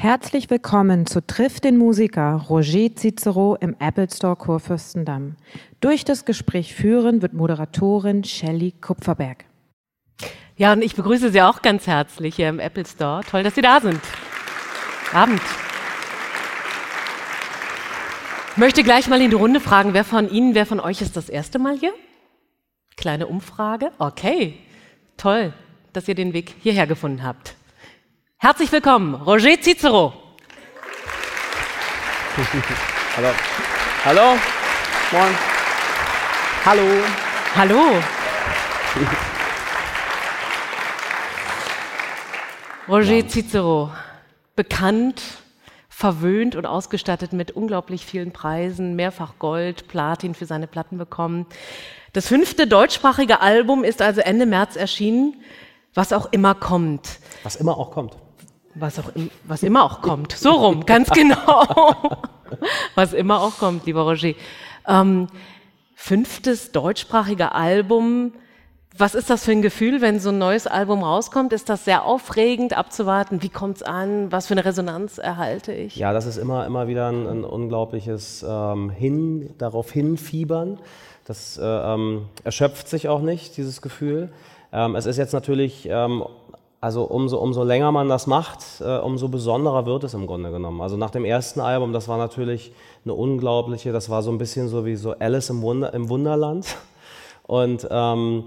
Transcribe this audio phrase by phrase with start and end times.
[0.00, 5.36] Herzlich willkommen zu Triff den Musiker Roger Cicero im Apple Store Kurfürstendamm.
[5.80, 9.44] Durch das Gespräch führen wird Moderatorin Shelley Kupferberg.
[10.56, 13.20] Ja, und ich begrüße Sie auch ganz herzlich hier im Apple Store.
[13.30, 14.00] Toll, dass Sie da sind.
[15.12, 15.42] Abend.
[18.52, 21.14] Ich möchte gleich mal in die Runde fragen, wer von Ihnen, wer von euch ist
[21.14, 21.92] das erste Mal hier?
[22.96, 23.90] Kleine Umfrage.
[23.98, 24.54] Okay,
[25.18, 25.52] toll,
[25.92, 27.54] dass ihr den Weg hierher gefunden habt.
[28.42, 30.14] Herzlich willkommen, Roger Cicero.
[33.16, 33.28] Hallo.
[34.02, 34.38] Hallo.
[35.12, 35.34] Moin.
[36.64, 36.82] Hallo.
[37.54, 38.02] Hallo.
[42.88, 43.90] Roger Cicero,
[44.56, 45.20] bekannt,
[45.90, 51.44] verwöhnt und ausgestattet mit unglaublich vielen Preisen, mehrfach Gold, Platin für seine Platten bekommen.
[52.14, 55.34] Das fünfte deutschsprachige Album ist also Ende März erschienen,
[55.92, 57.18] was auch immer kommt.
[57.42, 58.16] Was immer auch kommt.
[58.74, 60.32] Was, auch im, was immer auch kommt.
[60.32, 61.64] So rum, ganz genau.
[62.94, 64.34] was immer auch kommt, lieber Roger.
[64.86, 65.26] Ähm,
[65.94, 68.32] fünftes deutschsprachige Album.
[68.96, 71.52] Was ist das für ein Gefühl, wenn so ein neues Album rauskommt?
[71.52, 73.42] Ist das sehr aufregend abzuwarten?
[73.42, 74.30] Wie kommt es an?
[74.32, 75.96] Was für eine Resonanz erhalte ich?
[75.96, 80.78] Ja, das ist immer, immer wieder ein, ein unglaubliches ähm, Hin, darauf hinfiebern.
[81.24, 84.32] Das äh, ähm, erschöpft sich auch nicht, dieses Gefühl.
[84.72, 86.24] Ähm, es ist jetzt natürlich ähm,
[86.80, 90.80] also umso, umso länger man das macht, äh, umso besonderer wird es im Grunde genommen.
[90.80, 92.72] Also nach dem ersten Album, das war natürlich
[93.04, 96.66] eine unglaubliche, das war so ein bisschen so wie so Alice im, Wunder, im Wunderland.
[97.46, 98.44] Und ähm,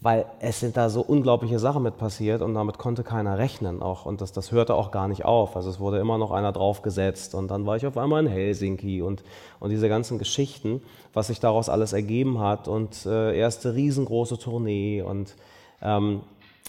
[0.00, 4.04] weil es sind da so unglaubliche Sachen mit passiert und damit konnte keiner rechnen auch.
[4.04, 5.56] Und das, das hörte auch gar nicht auf.
[5.56, 9.02] Also es wurde immer noch einer draufgesetzt und dann war ich auf einmal in Helsinki
[9.02, 9.24] und,
[9.58, 15.02] und diese ganzen Geschichten, was sich daraus alles ergeben hat und äh, erste riesengroße Tournee
[15.02, 15.34] und
[15.82, 16.20] ähm,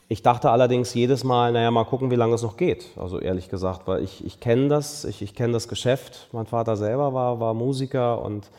[0.10, 2.88] ich dachte allerdings jedes Mal, naja, mal gucken, wie lange es noch geht.
[2.96, 6.28] Also ehrlich gesagt, weil ich, ich kenne das, ich, ich kenne das Geschäft.
[6.32, 8.50] Mein Vater selber war, war Musiker und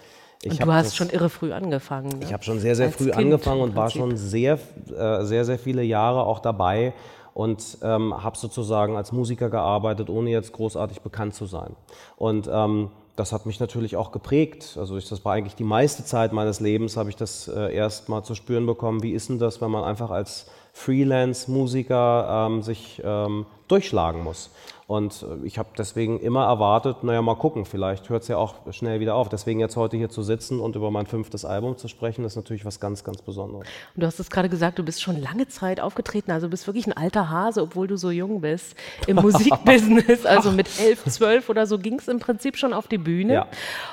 [0.42, 2.10] ich und du hast das, schon irre früh angefangen.
[2.10, 2.24] Ne?
[2.24, 4.58] Ich habe schon sehr, sehr Als früh kind angefangen und war schon sehr,
[4.96, 6.92] äh, sehr, sehr viele Jahre auch dabei
[7.34, 11.74] und ähm, habe sozusagen als Musiker gearbeitet, ohne jetzt großartig bekannt zu sein.
[12.16, 14.76] Und ähm, das hat mich natürlich auch geprägt.
[14.78, 18.08] Also ich, das war eigentlich die meiste Zeit meines Lebens, habe ich das äh, erst
[18.08, 19.02] mal zu spüren bekommen.
[19.02, 20.46] Wie ist denn das, wenn man einfach als
[20.78, 24.50] Freelance-Musiker ähm, sich ähm, durchschlagen muss.
[24.86, 28.54] Und äh, ich habe deswegen immer erwartet, naja, mal gucken, vielleicht hört es ja auch
[28.70, 29.28] schnell wieder auf.
[29.28, 32.64] Deswegen jetzt heute hier zu sitzen und über mein fünftes Album zu sprechen, ist natürlich
[32.64, 33.66] was ganz, ganz Besonderes.
[33.94, 36.66] Und du hast es gerade gesagt, du bist schon lange Zeit aufgetreten, also du bist
[36.66, 40.24] wirklich ein alter Hase, obwohl du so jung bist im Musikbusiness.
[40.24, 43.34] Also mit elf, zwölf oder so ging es im Prinzip schon auf die Bühne.
[43.34, 43.46] Ja.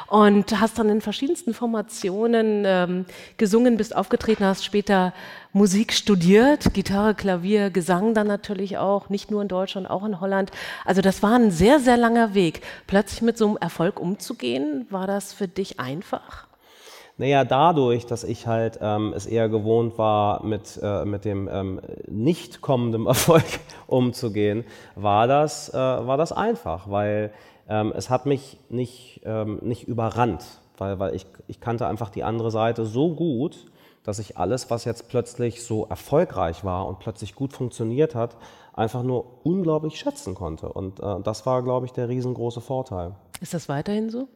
[0.07, 5.13] Und hast dann in verschiedensten Formationen ähm, gesungen, bist aufgetreten, hast später
[5.55, 10.51] Musik studiert, Gitarre, Klavier, Gesang dann natürlich auch, nicht nur in Deutschland, auch in Holland.
[10.83, 12.59] Also das war ein sehr, sehr langer Weg.
[12.88, 16.47] Plötzlich mit so einem Erfolg umzugehen, war das für dich einfach?
[17.17, 21.79] Naja, dadurch, dass ich halt ähm, es eher gewohnt war, mit, äh, mit dem ähm,
[22.05, 23.45] nicht kommenden Erfolg
[23.87, 27.31] umzugehen, war das, äh, war das einfach, weil
[27.69, 30.43] ähm, es hat mich nicht, ähm, nicht überrannt,
[30.77, 33.67] weil, weil ich, ich kannte einfach die andere Seite so gut,
[34.05, 38.38] dass ich alles, was jetzt plötzlich so erfolgreich war und plötzlich gut funktioniert hat,
[38.73, 40.69] einfach nur unglaublich schätzen konnte.
[40.69, 43.16] Und äh, das war, glaube ich, der riesengroße Vorteil.
[43.41, 44.27] Ist das weiterhin so?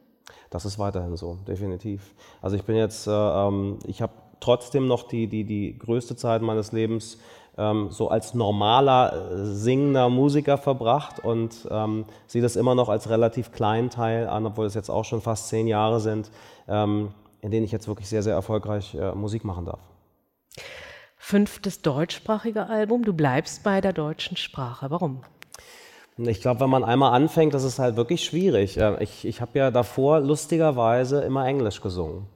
[0.50, 2.14] Das ist weiterhin so, definitiv.
[2.42, 6.42] Also ich bin jetzt, äh, ähm, ich habe trotzdem noch die, die, die größte Zeit
[6.42, 7.18] meines Lebens
[7.58, 13.08] ähm, so als normaler äh, singender Musiker verbracht und ähm, sehe das immer noch als
[13.10, 16.30] relativ kleinen Teil an, obwohl es jetzt auch schon fast zehn Jahre sind.
[16.68, 17.10] Ähm,
[17.42, 19.80] in denen ich jetzt wirklich sehr, sehr erfolgreich äh, Musik machen darf.
[21.16, 23.04] Fünftes deutschsprachige Album.
[23.04, 24.90] Du bleibst bei der deutschen Sprache.
[24.90, 25.22] Warum?
[26.16, 28.78] Ich glaube, wenn man einmal anfängt, das ist halt wirklich schwierig.
[28.98, 32.26] Ich, ich habe ja davor lustigerweise immer Englisch gesungen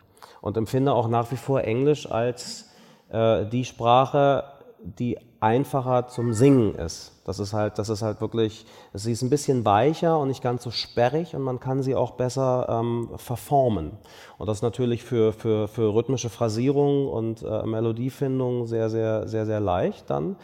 [0.40, 2.70] und empfinde auch nach wie vor Englisch als
[3.10, 4.44] äh, die Sprache,
[4.84, 7.12] die einfacher zum Singen ist.
[7.24, 10.62] Das ist halt, das ist halt wirklich, sie ist ein bisschen weicher und nicht ganz
[10.62, 13.92] so sperrig und man kann sie auch besser ähm, verformen.
[14.38, 19.46] Und das ist natürlich für, für, für rhythmische Phrasierung und äh, Melodiefindung sehr, sehr, sehr,
[19.46, 20.36] sehr leicht dann.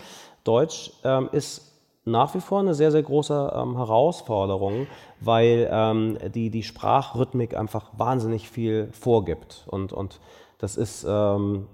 [0.45, 1.71] Deutsch ähm, ist
[2.05, 4.87] nach wie vor eine sehr, sehr große ähm, Herausforderung,
[5.21, 9.65] weil ähm, die, die Sprachrhythmik einfach wahnsinnig viel vorgibt.
[9.67, 10.19] Und, und
[10.59, 11.67] das ist ähm,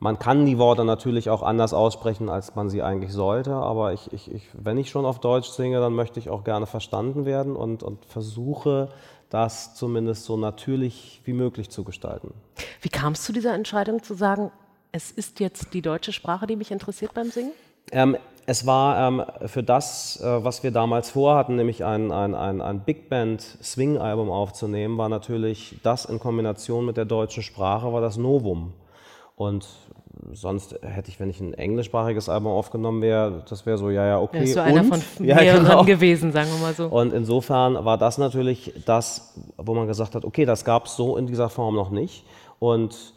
[0.00, 4.12] man kann die Worte natürlich auch anders aussprechen, als man sie eigentlich sollte, aber ich,
[4.12, 7.56] ich, ich, wenn ich schon auf Deutsch singe, dann möchte ich auch gerne verstanden werden
[7.56, 8.90] und, und versuche,
[9.30, 12.32] das zumindest so natürlich wie möglich zu gestalten.
[12.80, 14.50] Wie kam es zu dieser Entscheidung zu sagen,
[14.92, 17.52] es ist jetzt die deutsche Sprache, die mich interessiert beim Singen?
[17.90, 18.16] Ähm,
[18.46, 22.80] es war ähm, für das, äh, was wir damals vorhatten, nämlich ein, ein, ein, ein
[22.80, 28.16] Big Band Swing-Album aufzunehmen, war natürlich das in Kombination mit der deutschen Sprache, war das
[28.16, 28.72] Novum.
[29.38, 29.68] Und
[30.32, 34.20] sonst hätte ich, wenn ich ein englischsprachiges Album aufgenommen wäre, das wäre so, ja, ja,
[34.20, 34.40] okay.
[34.44, 35.84] Ja, so einer von mehreren ja, genau.
[35.84, 36.86] gewesen, sagen wir mal so.
[36.86, 41.16] Und insofern war das natürlich das, wo man gesagt hat, okay, das gab es so
[41.16, 42.24] in dieser Form noch nicht.
[42.58, 43.14] Und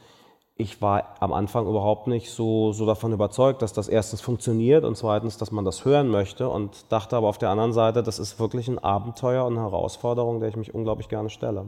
[0.58, 4.96] ich war am Anfang überhaupt nicht so, so davon überzeugt, dass das erstens funktioniert und
[4.96, 8.40] zweitens, dass man das hören möchte und dachte aber auf der anderen Seite, das ist
[8.40, 11.66] wirklich ein Abenteuer und eine Herausforderung, der ich mich unglaublich gerne stelle.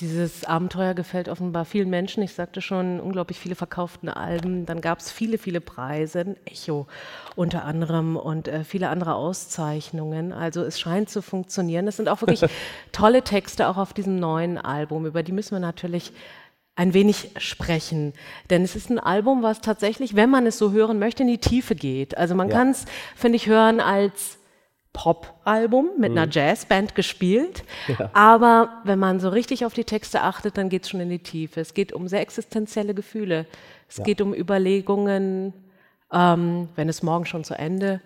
[0.00, 2.22] Dieses Abenteuer gefällt offenbar vielen Menschen.
[2.22, 4.66] Ich sagte schon, unglaublich viele verkaufte Alben.
[4.66, 6.86] Dann gab es viele, viele Preise, ein Echo
[7.34, 10.34] unter anderem und äh, viele andere Auszeichnungen.
[10.34, 11.88] Also es scheint zu funktionieren.
[11.88, 12.44] Es sind auch wirklich
[12.92, 15.06] tolle Texte auch auf diesem neuen Album.
[15.06, 16.12] Über die müssen wir natürlich
[16.74, 18.12] ein wenig sprechen.
[18.50, 21.38] Denn es ist ein Album, was tatsächlich, wenn man es so hören möchte, in die
[21.38, 22.18] Tiefe geht.
[22.18, 22.58] Also man ja.
[22.58, 22.84] kann es,
[23.14, 24.36] finde ich, hören als
[24.96, 26.18] Pop-Album mit mhm.
[26.18, 27.64] einer Jazzband gespielt.
[27.86, 28.10] Ja.
[28.14, 31.18] Aber wenn man so richtig auf die Texte achtet, dann geht es schon in die
[31.18, 31.60] Tiefe.
[31.60, 33.44] Es geht um sehr existenzielle Gefühle.
[33.90, 34.04] Es ja.
[34.04, 35.52] geht um Überlegungen,
[36.10, 38.00] ähm, wenn es morgen schon zu Ende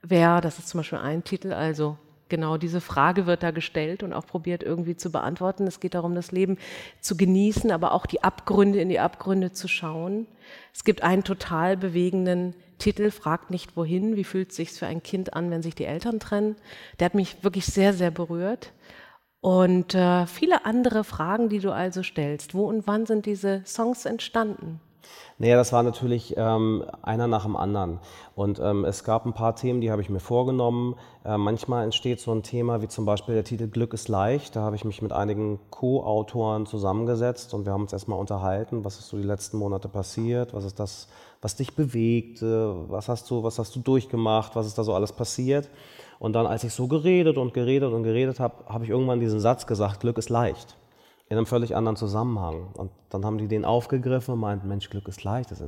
[0.00, 0.40] wäre.
[0.40, 1.98] Das ist zum Beispiel ein Titel, also
[2.28, 5.66] genau diese Frage wird da gestellt und auch probiert irgendwie zu beantworten.
[5.66, 6.56] Es geht darum, das Leben
[7.00, 10.28] zu genießen, aber auch die Abgründe in die Abgründe zu schauen.
[10.72, 15.02] Es gibt einen total bewegenden Titel, Fragt nicht wohin, wie fühlt es sich für ein
[15.02, 16.56] Kind an, wenn sich die Eltern trennen.
[16.98, 18.72] Der hat mich wirklich sehr, sehr berührt.
[19.40, 22.54] Und äh, viele andere Fragen, die du also stellst.
[22.54, 24.80] Wo und wann sind diese Songs entstanden?
[25.40, 28.00] Naja, das war natürlich ähm, einer nach dem anderen.
[28.34, 30.96] Und ähm, es gab ein paar Themen, die habe ich mir vorgenommen.
[31.24, 34.56] Äh, manchmal entsteht so ein Thema wie zum Beispiel der Titel Glück ist leicht.
[34.56, 38.98] Da habe ich mich mit einigen Co-Autoren zusammengesetzt und wir haben uns erstmal unterhalten, was
[38.98, 41.06] ist so die letzten Monate passiert, was ist das,
[41.40, 45.12] was dich bewegt, was hast du, was hast du durchgemacht, was ist da so alles
[45.12, 45.68] passiert.
[46.18, 49.38] Und dann, als ich so geredet und geredet und geredet habe, habe ich irgendwann diesen
[49.38, 50.76] Satz gesagt, Glück ist leicht
[51.30, 52.68] in einem völlig anderen Zusammenhang.
[52.74, 55.60] Und dann haben die den aufgegriffen und meinten, Mensch, Glück ist leicht, das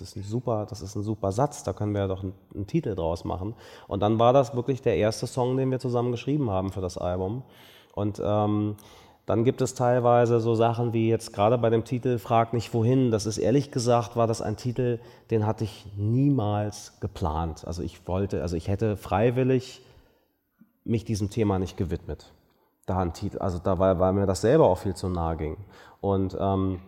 [0.00, 2.66] ist, ein super, das ist ein super Satz, da können wir ja doch einen, einen,
[2.68, 3.54] Titel draus machen.
[3.88, 6.98] Und dann war das wirklich der erste Song, den wir zusammen geschrieben haben für das
[6.98, 7.42] Album.
[7.94, 8.76] Und ähm,
[9.26, 13.10] dann gibt es teilweise so Sachen wie jetzt gerade bei dem Titel Frag nicht wohin.
[13.10, 15.00] Das ist ehrlich gesagt, war das ein Titel,
[15.32, 17.66] den hatte ich niemals geplant.
[17.66, 19.82] Also ich wollte, also ich hätte freiwillig
[20.84, 22.32] mich diesem Thema nicht gewidmet
[22.88, 25.56] da ein Titel, also da war, weil mir das selber auch viel zu nahe ging.
[26.00, 26.80] Und ähm,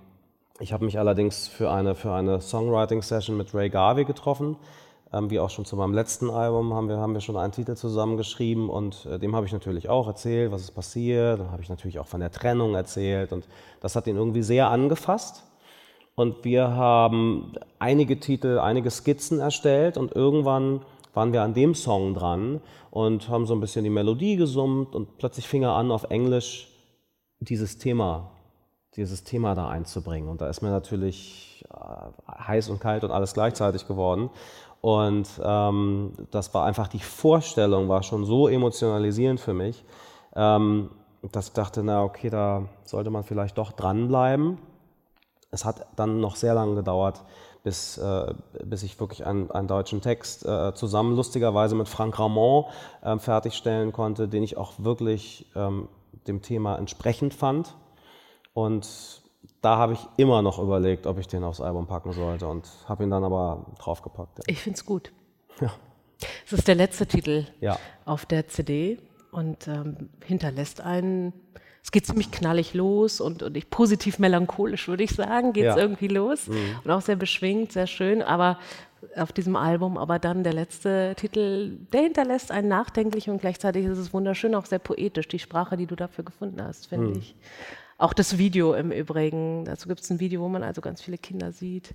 [0.59, 4.57] ich habe mich allerdings für eine, für eine Songwriting-Session mit Ray Garvey getroffen.
[5.13, 7.75] Ähm, wie auch schon zu meinem letzten Album haben wir, haben wir schon einen Titel
[7.75, 11.41] zusammengeschrieben und äh, dem habe ich natürlich auch erzählt, was ist passiert.
[11.41, 13.49] Dann habe ich natürlich auch von der Trennung erzählt und
[13.81, 15.45] das hat ihn irgendwie sehr angefasst.
[16.15, 20.83] Und wir haben einige Titel, einige Skizzen erstellt und irgendwann
[21.15, 22.61] waren wir an dem Song dran
[22.91, 26.69] und haben so ein bisschen die Melodie gesummt und plötzlich fing er an, auf Englisch
[27.41, 28.31] dieses Thema,
[28.97, 30.29] dieses Thema da einzubringen.
[30.29, 34.31] Und da ist mir natürlich äh, heiß und kalt und alles gleichzeitig geworden.
[34.81, 39.85] Und ähm, das war einfach die Vorstellung, war schon so emotionalisierend für mich,
[40.35, 40.91] ähm,
[41.33, 44.59] dass ich dachte, na okay, da sollte man vielleicht doch dranbleiben.
[45.51, 47.23] Es hat dann noch sehr lange gedauert,
[47.63, 48.35] bis, äh,
[48.65, 52.65] bis ich wirklich einen, einen deutschen Text äh, zusammen lustigerweise mit Frank Ramon
[53.03, 55.89] äh, fertigstellen konnte, den ich auch wirklich ähm,
[56.27, 57.75] dem Thema entsprechend fand.
[58.55, 59.23] Und
[59.61, 63.05] da habe ich immer noch überlegt, ob ich den aufs Album packen sollte und habe
[63.05, 64.39] ihn dann aber draufgepackt.
[64.39, 64.45] Ja.
[64.47, 65.13] Ich finde es gut.
[65.61, 65.73] Ja.
[66.47, 67.79] Es ist der letzte Titel ja.
[68.05, 68.99] auf der CD
[69.33, 71.33] und ähm, hinterlässt einen
[71.83, 75.77] es geht ziemlich knallig los und, und ich, positiv melancholisch, würde ich sagen, geht es
[75.77, 75.83] ja.
[75.83, 76.47] irgendwie los.
[76.47, 76.79] Mhm.
[76.85, 78.59] Und auch sehr beschwingt, sehr schön, aber
[79.17, 83.99] auf diesem Album, aber dann der letzte Titel, der hinterlässt einen nachdenklich und gleichzeitig ist
[83.99, 87.19] es wunderschön, auch sehr poetisch, die Sprache, die du dafür gefunden hast, finde mhm.
[87.19, 87.35] ich.
[87.97, 91.19] Auch das Video im Übrigen, dazu gibt es ein Video, wo man also ganz viele
[91.19, 91.95] Kinder sieht.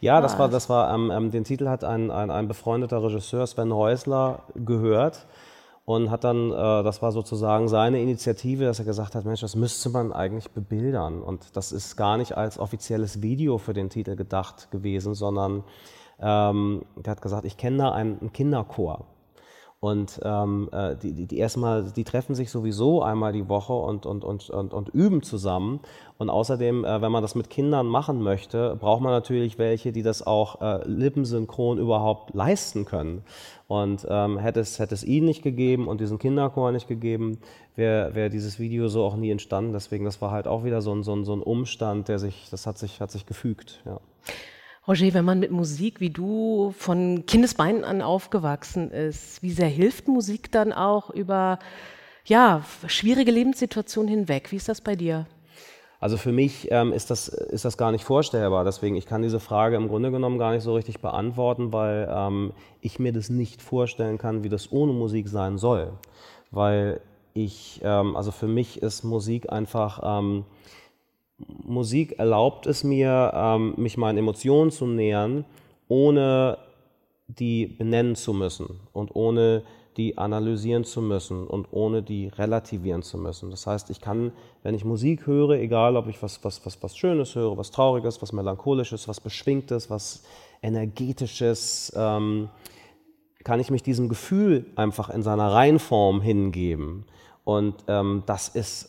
[0.00, 3.46] Ja, das war, das war ähm, ähm, den Titel hat ein, ein, ein befreundeter Regisseur,
[3.46, 5.26] Sven Häusler, gehört
[5.84, 9.56] und hat dann, äh, das war sozusagen seine Initiative, dass er gesagt hat, Mensch, das
[9.56, 11.22] müsste man eigentlich bebildern.
[11.22, 15.64] Und das ist gar nicht als offizielles Video für den Titel gedacht gewesen, sondern
[16.20, 19.06] ähm, der hat gesagt, ich kenne da einen, Kinderchor.
[19.80, 24.04] Und ähm, äh, die, die, die erstmal, die treffen sich sowieso einmal die Woche und,
[24.04, 25.80] und, und, und, und üben zusammen.
[26.18, 30.02] Und außerdem, äh, wenn man das mit Kindern machen möchte, braucht man natürlich welche, die
[30.02, 33.24] das auch äh, lippensynchron überhaupt leisten können.
[33.70, 37.38] Und ähm, hätte, es, hätte es ihn nicht gegeben und diesen Kinderchor nicht gegeben,
[37.76, 39.72] wäre wär dieses Video so auch nie entstanden.
[39.72, 42.48] Deswegen, das war halt auch wieder so ein, so ein, so ein Umstand, der sich,
[42.50, 43.80] das hat sich, hat sich gefügt.
[43.86, 44.00] Ja.
[44.88, 50.08] Roger, wenn man mit Musik wie du von Kindesbeinen an aufgewachsen ist, wie sehr hilft
[50.08, 51.60] Musik dann auch über
[52.24, 54.50] ja, schwierige Lebenssituationen hinweg?
[54.50, 55.28] Wie ist das bei dir?
[56.00, 58.64] Also für mich ähm, ist, das, ist das gar nicht vorstellbar.
[58.64, 62.52] Deswegen, ich kann diese Frage im Grunde genommen gar nicht so richtig beantworten, weil ähm,
[62.80, 65.92] ich mir das nicht vorstellen kann, wie das ohne Musik sein soll.
[66.50, 67.02] Weil
[67.34, 70.44] ich, ähm, also für mich ist Musik einfach, ähm,
[71.38, 75.44] Musik erlaubt es mir, ähm, mich meinen Emotionen zu nähern,
[75.88, 76.56] ohne
[77.28, 79.62] die benennen zu müssen und ohne
[80.00, 83.50] die analysieren zu müssen und ohne die relativieren zu müssen.
[83.50, 86.96] Das heißt, ich kann, wenn ich Musik höre, egal ob ich was, was, was, was
[86.96, 90.22] Schönes höre, was Trauriges, was Melancholisches, was Beschwingtes, was
[90.62, 92.48] Energetisches, ähm,
[93.44, 97.04] kann ich mich diesem Gefühl einfach in seiner Reinform hingeben.
[97.44, 98.88] Und ähm, das ist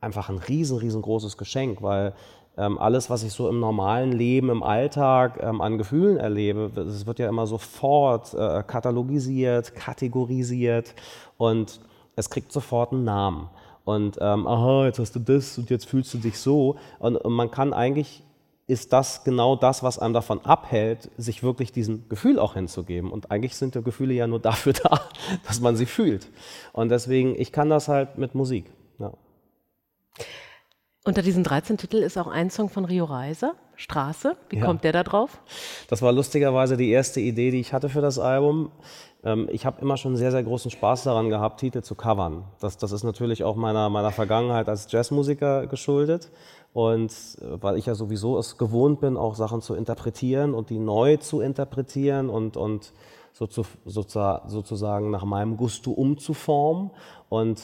[0.00, 2.14] einfach ein riesen, riesengroßes Geschenk, weil
[2.58, 7.18] alles, was ich so im normalen Leben, im Alltag ähm, an Gefühlen erlebe, es wird
[7.18, 10.94] ja immer sofort äh, katalogisiert, kategorisiert
[11.36, 11.80] und
[12.16, 13.48] es kriegt sofort einen Namen.
[13.84, 16.76] Und ähm, aha, jetzt hast du das und jetzt fühlst du dich so.
[16.98, 18.22] Und, und man kann eigentlich
[18.68, 23.10] ist das genau das, was einem davon abhält, sich wirklich diesem Gefühl auch hinzugeben.
[23.10, 25.00] Und eigentlich sind die Gefühle ja nur dafür da,
[25.46, 26.28] dass man sie fühlt.
[26.72, 28.70] Und deswegen, ich kann das halt mit Musik.
[28.98, 29.12] Ja.
[31.08, 34.36] Unter diesen 13 Titeln ist auch ein Song von Rio Reiser, Straße.
[34.50, 34.66] Wie ja.
[34.66, 35.40] kommt der da drauf?
[35.88, 38.70] Das war lustigerweise die erste Idee, die ich hatte für das Album.
[39.24, 42.44] Ähm, ich habe immer schon sehr, sehr großen Spaß daran gehabt, Titel zu covern.
[42.60, 46.30] Das, das ist natürlich auch meiner, meiner Vergangenheit als Jazzmusiker geschuldet.
[46.74, 47.10] Und
[47.40, 51.16] äh, weil ich ja sowieso es gewohnt bin, auch Sachen zu interpretieren und die neu
[51.16, 52.92] zu interpretieren und, und
[53.32, 56.90] so zu, sozusagen nach meinem Gusto umzuformen.
[57.30, 57.62] Und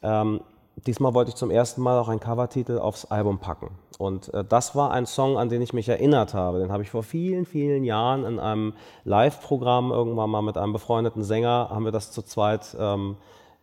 [0.00, 0.42] ähm,
[0.86, 3.70] diesmal wollte ich zum ersten Mal auch einen Covertitel aufs Album packen.
[3.98, 6.58] Und äh, das war ein Song, an den ich mich erinnert habe.
[6.58, 8.74] Den habe ich vor vielen, vielen Jahren in einem
[9.04, 13.16] Live-Programm irgendwann mal mit einem befreundeten Sänger, haben wir das zu zweit ähm,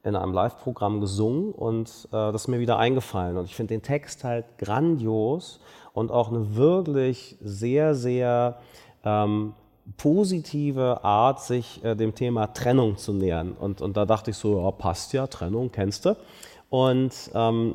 [0.03, 3.37] in einem Live-Programm gesungen und äh, das ist mir wieder eingefallen.
[3.37, 5.59] Und ich finde den Text halt grandios
[5.93, 8.57] und auch eine wirklich sehr, sehr
[9.03, 9.53] ähm,
[9.97, 13.51] positive Art, sich äh, dem Thema Trennung zu nähern.
[13.51, 16.15] Und, und da dachte ich so, ja, passt ja, Trennung, kennst du
[16.71, 17.73] und ähm,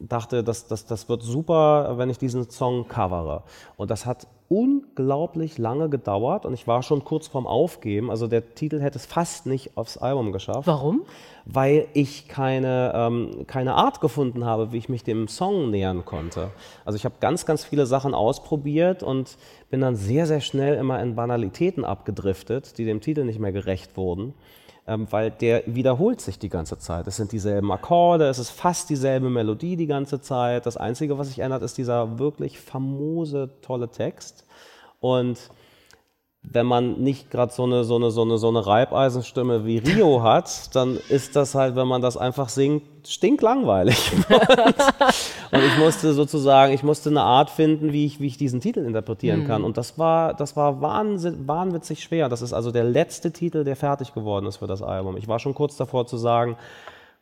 [0.00, 3.44] dachte, das, das, das wird super, wenn ich diesen Song covere.
[3.76, 8.10] Und das hat unglaublich lange gedauert und ich war schon kurz vorm Aufgeben.
[8.10, 10.66] Also der Titel hätte es fast nicht aufs Album geschafft.
[10.66, 11.02] Warum?
[11.46, 16.50] Weil ich keine, ähm, keine Art gefunden habe, wie ich mich dem Song nähern konnte.
[16.84, 19.38] Also ich habe ganz, ganz viele Sachen ausprobiert und
[19.70, 23.96] bin dann sehr, sehr schnell immer in Banalitäten abgedriftet, die dem Titel nicht mehr gerecht
[23.96, 24.34] wurden
[24.86, 27.06] ähm, weil der wiederholt sich die ganze Zeit.
[27.06, 30.66] Es sind dieselben Akkorde, es ist fast dieselbe Melodie die ganze Zeit.
[30.66, 34.44] Das Einzige, was sich ändert, ist dieser wirklich famose, tolle Text.
[35.00, 35.50] Und
[36.44, 40.22] wenn man nicht gerade so eine, so, eine, so, eine, so eine Reibeisenstimme wie Rio
[40.22, 44.12] hat, dann ist das halt, wenn man das einfach singt, stinklangweilig.
[45.52, 48.80] und ich musste sozusagen, ich musste eine Art finden, wie ich, wie ich diesen Titel
[48.80, 49.46] interpretieren mhm.
[49.46, 49.64] kann.
[49.64, 52.28] Und das war, das war wahnsinn, wahnwitzig schwer.
[52.28, 55.16] Das ist also der letzte Titel, der fertig geworden ist für das Album.
[55.16, 56.56] Ich war schon kurz davor zu sagen,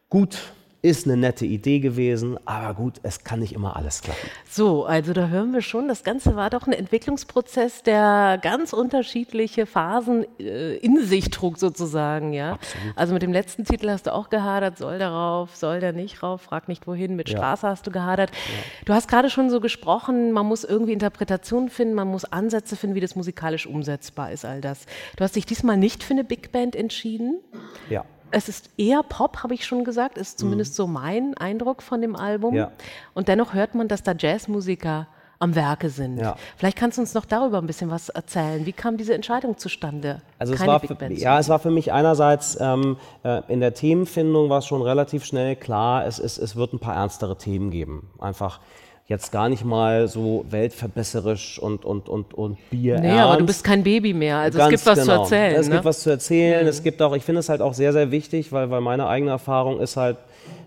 [0.09, 0.39] gut,
[0.83, 4.29] ist eine nette Idee gewesen, aber gut, es kann nicht immer alles klappen.
[4.49, 9.67] So, also da hören wir schon, das Ganze war doch ein Entwicklungsprozess, der ganz unterschiedliche
[9.67, 12.53] Phasen äh, in sich trug sozusagen, ja.
[12.53, 12.97] Absolut.
[12.97, 16.23] Also mit dem letzten Titel hast du auch gehadert, soll der rauf, soll der nicht
[16.23, 17.37] rauf, frag nicht wohin, mit ja.
[17.37, 18.31] Straße hast du gehadert.
[18.31, 18.85] Ja.
[18.87, 22.97] Du hast gerade schon so gesprochen, man muss irgendwie Interpretationen finden, man muss Ansätze finden,
[22.97, 24.87] wie das musikalisch umsetzbar ist, all das.
[25.17, 27.41] Du hast dich diesmal nicht für eine Big Band entschieden.
[27.91, 28.05] Ja.
[28.31, 30.77] Es ist eher Pop, habe ich schon gesagt, ist zumindest mhm.
[30.77, 32.55] so mein Eindruck von dem Album.
[32.55, 32.71] Ja.
[33.15, 35.07] Und dennoch hört man, dass da Jazzmusiker
[35.41, 36.19] am Werke sind.
[36.19, 36.37] Ja.
[36.57, 38.67] Vielleicht kannst du uns noch darüber ein bisschen was erzählen.
[38.67, 40.21] Wie kam diese Entscheidung zustande?
[40.39, 44.51] Also es war, für, ja, es war für mich einerseits ähm, äh, in der Themenfindung
[44.51, 48.11] war es schon relativ schnell klar, es, es, es wird ein paar ernstere Themen geben.
[48.19, 48.61] Einfach
[49.11, 53.01] jetzt gar nicht mal so weltverbesserisch und, und, und, und Bier.
[53.01, 55.25] Nee, aber du bist kein Baby mehr, also Ganz es gibt was genau.
[55.25, 55.61] zu erzählen.
[55.61, 55.75] Es ne?
[55.75, 56.69] gibt was zu erzählen, mhm.
[56.69, 59.33] es gibt auch, ich finde es halt auch sehr, sehr wichtig, weil, weil meine eigene
[59.33, 60.17] Erfahrung ist halt,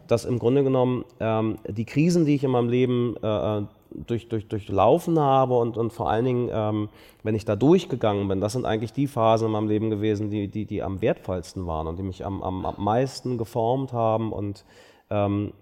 [0.07, 3.63] dass im Grunde genommen ähm, die Krisen, die ich in meinem Leben äh, äh
[4.07, 6.89] durch, durch, durchlaufen habe und, und vor allen Dingen, ähm,
[7.21, 10.47] wenn ich da durchgegangen bin, das sind eigentlich die Phasen in meinem Leben gewesen, die,
[10.47, 14.65] die, die am wertvollsten waren und die mich am, am, am meisten geformt haben und
[15.11, 15.53] ähm,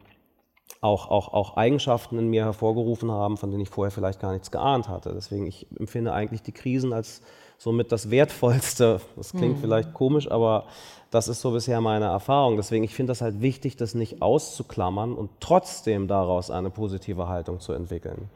[0.80, 4.52] auch, auch, auch Eigenschaften in mir hervorgerufen haben, von denen ich vorher vielleicht gar nichts
[4.52, 5.14] geahnt hatte.
[5.14, 7.22] Deswegen, ich empfinde eigentlich die Krisen als
[7.58, 9.02] somit das Wertvollste.
[9.16, 9.62] Das klingt mhm.
[9.62, 10.66] vielleicht komisch, aber
[11.12, 12.58] das ist so bisher meine Erfahrung.
[12.58, 17.60] Deswegen, ich finde das halt wichtig, das nicht auszuklammern und trotzdem daraus eine positive Haltung
[17.60, 18.30] zu entwickeln.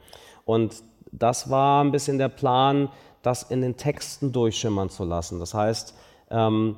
[0.44, 2.88] Und das war ein bisschen der Plan,
[3.22, 5.40] das in den Texten durchschimmern zu lassen.
[5.40, 5.94] Das heißt,
[6.30, 6.76] ähm,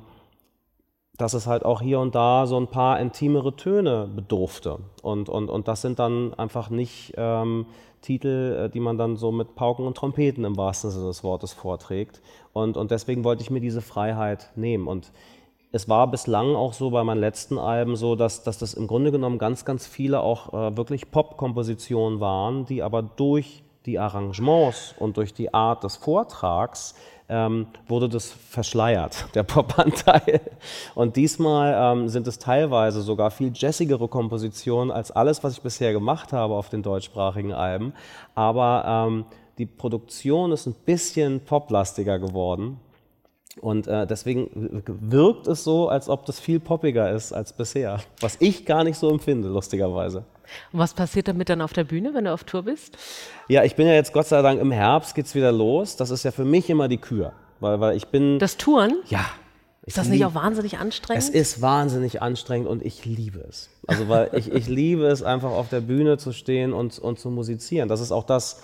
[1.19, 4.79] dass es halt auch hier und da so ein paar intimere Töne bedurfte.
[5.03, 7.65] Und, und, und das sind dann einfach nicht ähm,
[8.01, 11.51] Titel, äh, die man dann so mit Pauken und Trompeten im wahrsten Sinne des Wortes
[11.51, 12.21] vorträgt.
[12.53, 14.87] Und, und deswegen wollte ich mir diese Freiheit nehmen.
[14.87, 15.11] Und
[15.73, 19.11] es war bislang auch so bei meinen letzten Alben so, dass, dass das im Grunde
[19.11, 25.17] genommen ganz, ganz viele auch äh, wirklich Pop-Kompositionen waren, die aber durch die Arrangements und
[25.17, 26.95] durch die Art des Vortrags
[27.29, 30.41] ähm, wurde das verschleiert, der Popanteil.
[30.95, 35.93] Und diesmal ähm, sind es teilweise sogar viel jazzigere Kompositionen als alles, was ich bisher
[35.93, 37.93] gemacht habe auf den deutschsprachigen Alben.
[38.35, 39.25] Aber ähm,
[39.59, 42.79] die Produktion ist ein bisschen poplastiger geworden.
[43.61, 48.37] Und äh, deswegen wirkt es so, als ob das viel poppiger ist als bisher, was
[48.39, 50.23] ich gar nicht so empfinde, lustigerweise.
[50.71, 52.97] Und was passiert damit dann auf der Bühne, wenn du auf Tour bist?
[53.47, 55.95] Ja, ich bin ja jetzt Gott sei Dank im Herbst geht's wieder los.
[55.95, 58.39] Das ist ja für mich immer die Kür, weil, weil ich bin.
[58.39, 58.97] Das Touren?
[59.07, 59.25] Ja.
[59.89, 61.23] Ist das nicht auch wahnsinnig anstrengend?
[61.23, 63.69] Es ist wahnsinnig anstrengend und ich liebe es.
[63.87, 67.31] Also weil ich, ich liebe es einfach auf der Bühne zu stehen und, und zu
[67.31, 67.89] musizieren.
[67.89, 68.61] Das ist auch das,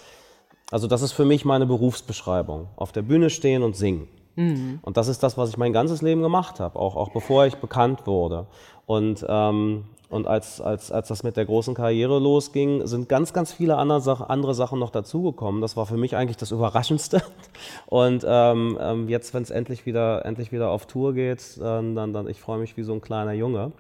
[0.70, 2.68] also das ist für mich meine Berufsbeschreibung.
[2.76, 4.08] Auf der Bühne stehen und singen.
[4.36, 4.80] Mhm.
[4.84, 7.56] Und das ist das, was ich mein ganzes Leben gemacht habe, auch, auch bevor ich
[7.56, 8.48] bekannt wurde.
[8.86, 13.52] Und ähm, und als, als, als das mit der großen Karriere losging, sind ganz, ganz
[13.52, 15.62] viele andere, Sach andere Sachen noch dazugekommen.
[15.62, 17.22] Das war für mich eigentlich das Überraschendste.
[17.88, 22.14] Und ähm, ähm jetzt, wenn es endlich wieder, endlich wieder auf Tour geht, dann, dann,
[22.14, 23.72] dann ich freue mich wie so ein kleiner Junge.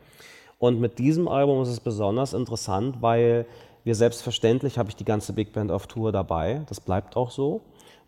[0.57, 3.45] Und mit diesem Album ist es besonders interessant, weil
[3.83, 6.63] wir selbstverständlich habe ich die ganze Big Band auf Tour dabei.
[6.67, 7.62] Das bleibt auch so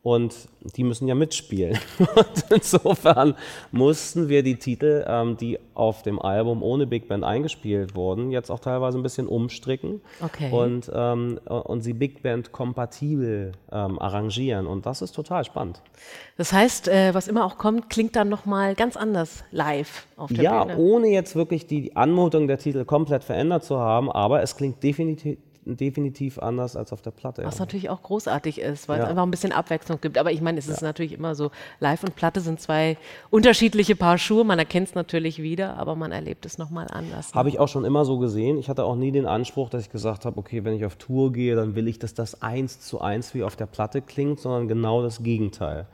[0.08, 0.48] und
[0.78, 1.78] die müssen ja mitspielen.
[2.00, 3.36] Und insofern
[3.74, 8.50] mussten wir die Titel, ähm, die auf dem Album ohne Big Band eingespielt wurden, jetzt
[8.50, 10.50] auch teilweise ein bisschen umstricken okay.
[10.50, 14.66] und, ähm, und sie Big Band kompatibel ähm, arrangieren.
[14.66, 15.82] Und das ist total spannend.
[16.38, 20.44] Das heißt, äh, was immer auch kommt, klingt dann nochmal ganz anders live auf der
[20.44, 20.74] ja, Bühne.
[20.74, 24.82] Ja, ohne jetzt wirklich die Anmutung der Titel komplett verändert zu haben, aber es klingt
[24.82, 25.38] definitiv
[25.76, 27.44] definitiv anders als auf der Platte.
[27.44, 27.65] Was ja.
[27.65, 29.04] natürlich auch großartig ist, weil ja.
[29.04, 30.18] es einfach ein bisschen Abwechslung gibt.
[30.18, 32.98] Aber ich meine, es ist natürlich immer so, Live und Platte sind zwei
[33.30, 34.44] unterschiedliche Paar Schuhe.
[34.44, 37.34] Man erkennt es natürlich wieder, aber man erlebt es nochmal anders.
[37.34, 38.58] Habe ich auch schon immer so gesehen.
[38.58, 41.32] Ich hatte auch nie den Anspruch, dass ich gesagt habe, okay, wenn ich auf Tour
[41.34, 44.68] gehe, dann will ich, dass das eins zu eins wie auf der Platte klingt, sondern
[44.68, 45.88] genau das Gegenteil.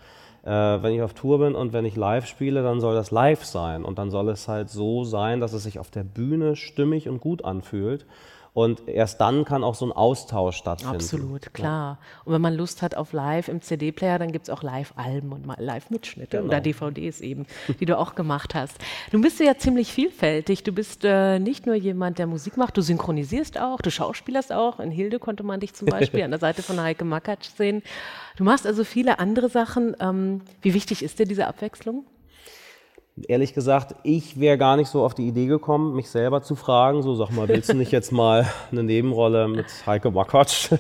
[0.44, 3.46] Äh, wenn ich auf Tour bin und wenn ich live spiele, dann soll das live
[3.46, 3.86] sein.
[3.86, 7.22] Und dann soll es halt so sein, dass es sich auf der Bühne stimmig und
[7.22, 8.06] gut anfühlt.
[8.54, 10.96] Und erst dann kann auch so ein Austausch stattfinden.
[10.96, 11.98] Absolut, klar.
[12.00, 12.24] Ja.
[12.24, 15.48] Und wenn man Lust hat auf Live im CD-Player, dann gibt es auch Live-Alben und
[15.58, 16.50] Live-Mitschnitte genau.
[16.50, 17.48] oder DVDs eben,
[17.80, 18.78] die du auch gemacht hast.
[19.12, 20.64] Du bist ja ziemlich vielfältig.
[20.64, 24.80] Du bist äh, nicht nur jemand, der Musik macht, du synchronisierst auch, du schauspielerst auch.
[24.80, 27.82] In Hilde konnte man dich zum Beispiel an der Seite von Heike Makatsch sehen.
[28.38, 29.96] Du machst also viele andere Sachen.
[30.00, 32.06] Ähm, wie wichtig ist dir diese Abwechslung?
[33.28, 37.04] Ehrlich gesagt, ich wäre gar nicht so auf die Idee gekommen, mich selber zu fragen,
[37.04, 40.72] so sag mal, willst du nicht jetzt mal eine Nebenrolle mit Heike Makatsch?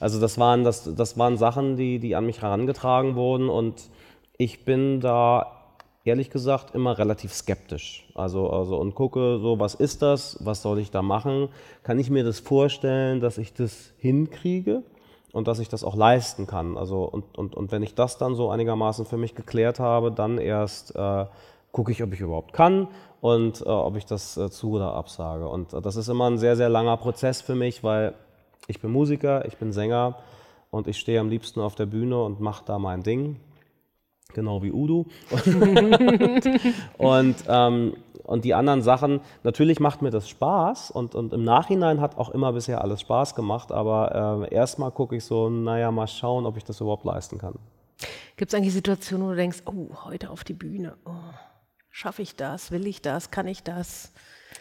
[0.00, 3.90] Also das waren, das, das waren Sachen, die, die an mich herangetragen wurden und
[4.36, 5.62] ich bin da
[6.04, 8.06] ehrlich gesagt immer relativ skeptisch.
[8.14, 10.38] Also, also und gucke so, was ist das?
[10.44, 11.48] Was soll ich da machen?
[11.82, 14.82] Kann ich mir das vorstellen, dass ich das hinkriege?
[15.32, 16.78] und dass ich das auch leisten kann.
[16.78, 20.38] Also und, und, und wenn ich das dann so einigermaßen für mich geklärt habe, dann
[20.38, 21.26] erst äh,
[21.74, 22.86] gucke ich, ob ich überhaupt kann
[23.20, 25.48] und äh, ob ich das äh, zu oder absage.
[25.48, 28.14] Und äh, das ist immer ein sehr, sehr langer Prozess für mich, weil
[28.68, 30.18] ich bin Musiker, ich bin Sänger
[30.70, 33.40] und ich stehe am liebsten auf der Bühne und mache da mein Ding.
[34.34, 35.06] Genau wie Udo.
[36.98, 42.00] und, ähm, und die anderen Sachen, natürlich macht mir das Spaß und, und im Nachhinein
[42.00, 46.06] hat auch immer bisher alles Spaß gemacht, aber äh, erstmal gucke ich so, naja, mal
[46.06, 47.54] schauen, ob ich das überhaupt leisten kann.
[48.36, 51.10] Gibt es eigentlich Situationen, wo du denkst, oh, heute auf die Bühne, oh
[51.96, 52.72] Schaffe ich das?
[52.72, 53.30] Will ich das?
[53.30, 54.10] Kann ich das?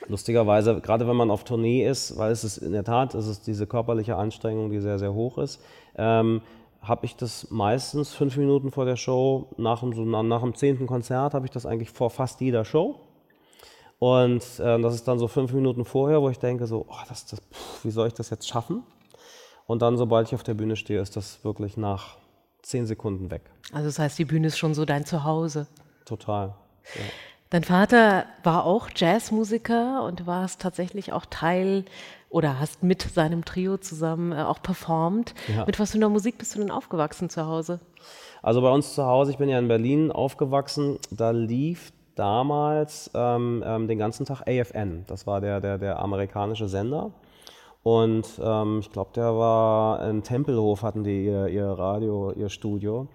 [0.08, 3.48] Lustigerweise, gerade wenn man auf Tournee ist, weil es ist in der Tat, es ist
[3.48, 5.60] diese körperliche Anstrengung, die sehr, sehr hoch ist,
[5.96, 6.44] ähm,
[6.84, 10.86] habe ich das meistens fünf Minuten vor der Show, nach dem, so, nach dem zehnten
[10.86, 13.00] Konzert habe ich das eigentlich vor fast jeder Show.
[13.98, 17.26] Und äh, das ist dann so fünf Minuten vorher, wo ich denke so, oh, das,
[17.26, 18.84] das, pff, wie soll ich das jetzt schaffen?
[19.66, 22.18] Und dann, sobald ich auf der Bühne stehe, ist das wirklich nach
[22.62, 23.50] zehn Sekunden weg.
[23.72, 25.66] Also das heißt, die Bühne ist schon so dein Zuhause.
[26.06, 26.54] Total.
[27.50, 31.86] Dein Vater war auch Jazzmusiker und warst tatsächlich auch Teil
[32.30, 35.36] oder hast mit seinem Trio zusammen äh, auch performt.
[35.56, 35.66] Ja.
[35.66, 37.80] Mit was für einer Musik bist du denn aufgewachsen zu Hause?
[38.42, 43.64] Also bei uns zu Hause, ich bin ja in Berlin aufgewachsen, da lief damals ähm,
[43.66, 45.06] ähm, den ganzen Tag AFN.
[45.08, 47.12] Das war der, der, der amerikanische Sender.
[47.84, 53.08] Und ähm, ich glaube, der war in Tempelhof, hatten die ihr, ihr Radio, ihr Studio.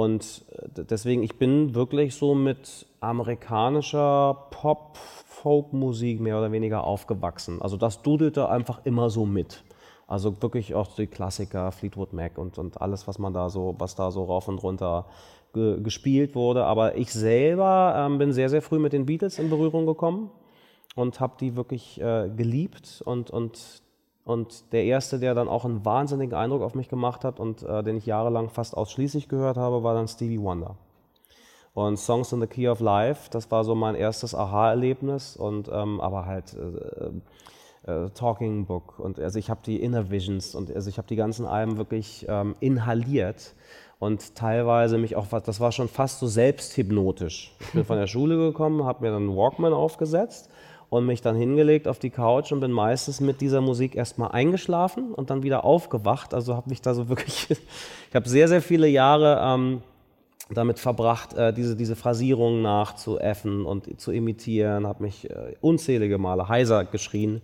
[0.00, 7.60] Und äh, deswegen, ich bin wirklich so mit amerikanischer Pop, Folk-Musik mehr oder weniger aufgewachsen.
[7.60, 9.62] Also das dudelte einfach immer so mit.
[10.06, 13.94] Also wirklich auch die Klassiker, Fleetwood Mac und, und alles, was man da so, was
[13.94, 15.04] da so rauf und runter
[15.52, 16.64] ge gespielt wurde.
[16.64, 20.30] Aber ich selber ähm, bin sehr, sehr früh mit den Beatles in Berührung gekommen
[20.96, 23.82] und habe die wirklich äh, geliebt und, und
[24.24, 27.82] und der erste, der dann auch einen wahnsinnigen Eindruck auf mich gemacht hat und äh,
[27.82, 30.76] den ich jahrelang fast ausschließlich gehört habe, war dann Stevie Wonder.
[31.72, 36.00] Und Songs in the Key of Life, das war so mein erstes Aha-Erlebnis und ähm,
[36.00, 40.90] aber halt äh, äh, Talking Book und also ich habe die Inner Visions und also
[40.90, 43.54] ich habe die ganzen Alben wirklich ähm, inhaliert
[43.98, 47.54] und teilweise mich auch, das war schon fast so selbsthypnotisch.
[47.60, 50.50] Ich bin von der Schule gekommen, habe mir dann Walkman aufgesetzt
[50.90, 55.14] und mich dann hingelegt auf die Couch und bin meistens mit dieser Musik erstmal eingeschlafen
[55.14, 56.34] und dann wieder aufgewacht.
[56.34, 59.82] Also habe mich da so wirklich, ich habe sehr, sehr viele Jahre ähm,
[60.52, 66.48] damit verbracht, äh, diese, diese Phrasierungen nachzuäffen und zu imitieren, habe mich äh, unzählige Male
[66.48, 67.40] heiser geschrien,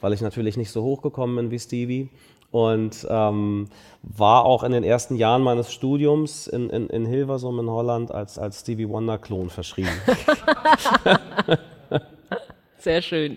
[0.00, 2.08] weil ich natürlich nicht so hochgekommen bin wie Stevie
[2.50, 3.68] und ähm,
[4.02, 8.40] war auch in den ersten Jahren meines Studiums in, in, in Hilversum in Holland als,
[8.40, 9.90] als Stevie Wonder-Klon verschrieben.
[12.88, 13.36] Sehr schön.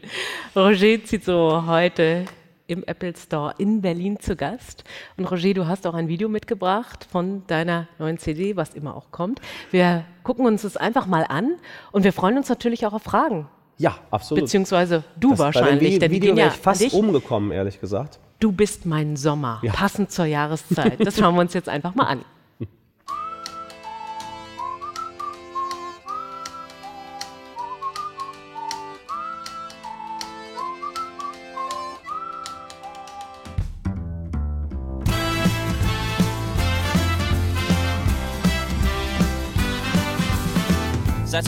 [0.55, 2.23] Roger Cicero heute
[2.67, 4.85] im Apple Store in Berlin zu Gast.
[5.17, 9.11] Und Roger, du hast auch ein Video mitgebracht von deiner neuen CD, was immer auch
[9.11, 9.41] kommt.
[9.69, 11.57] Wir gucken uns das einfach mal an
[11.91, 13.49] und wir freuen uns natürlich auch auf Fragen.
[13.77, 14.45] Ja, absolut.
[14.45, 15.99] Beziehungsweise du das wahrscheinlich.
[15.99, 18.21] Dem Video wäre ich fast umgekommen, ehrlich gesagt.
[18.39, 19.73] Du bist mein Sommer, ja.
[19.73, 21.05] passend zur Jahreszeit.
[21.05, 22.23] Das schauen wir uns jetzt einfach mal an.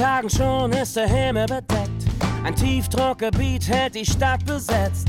[0.04, 2.04] Tagen schon ist der Himmel bedeckt.
[2.44, 5.08] Ein Tiefdruckgebiet hält die Stadt besetzt.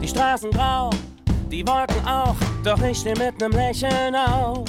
[0.00, 0.90] Die Straßen grau,
[1.50, 4.64] die Wolken auch, doch ich steh mit nem Lächeln auf.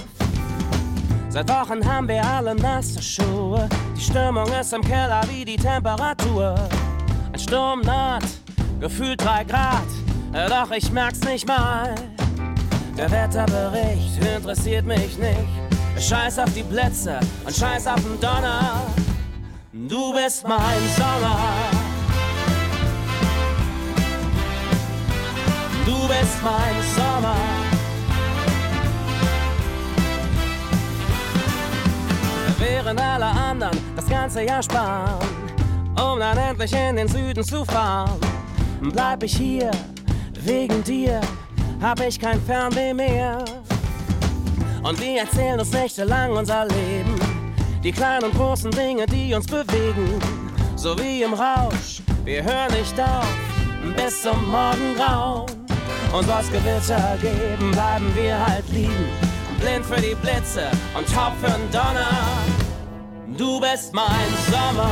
[1.30, 3.70] Seit Wochen haben wir alle nasse Schuhe.
[3.96, 6.56] Die Stimmung ist im Keller wie die Temperatur.
[7.32, 8.26] Ein Sturm naht,
[8.80, 9.86] gefühlt drei Grad,
[10.50, 11.94] doch ich merk's nicht mal.
[12.98, 16.10] Der Wetterbericht interessiert mich nicht.
[16.10, 18.82] Scheiß auf die Blitze und scheiß auf den Donner.
[19.86, 21.39] Du bist mein Sommer.
[25.86, 27.36] Du bist mein Sommer.
[32.58, 35.19] Während alle anderen das ganze Jahr sparen,
[35.98, 38.17] um dann endlich in den Süden zu fahren,
[38.80, 39.69] bleib ich hier
[40.46, 41.19] wegen dir,
[41.82, 43.43] hab ich kein Fernweh mehr.
[44.82, 47.12] Und wir erzählen uns nächtelang unser Leben
[47.84, 50.19] die kleinen und großen Dinge, die uns bewegen,
[50.76, 52.02] so wie im Rausch.
[52.24, 53.28] Wir hören nicht auf
[53.96, 55.46] bis zum Morgengrauen.
[56.13, 59.10] Und was Gewitter geben, bleiben wir halt liegen.
[59.60, 62.08] Blind für die Blitze und taub für den Donner.
[63.38, 64.91] Du bist mein Sommer.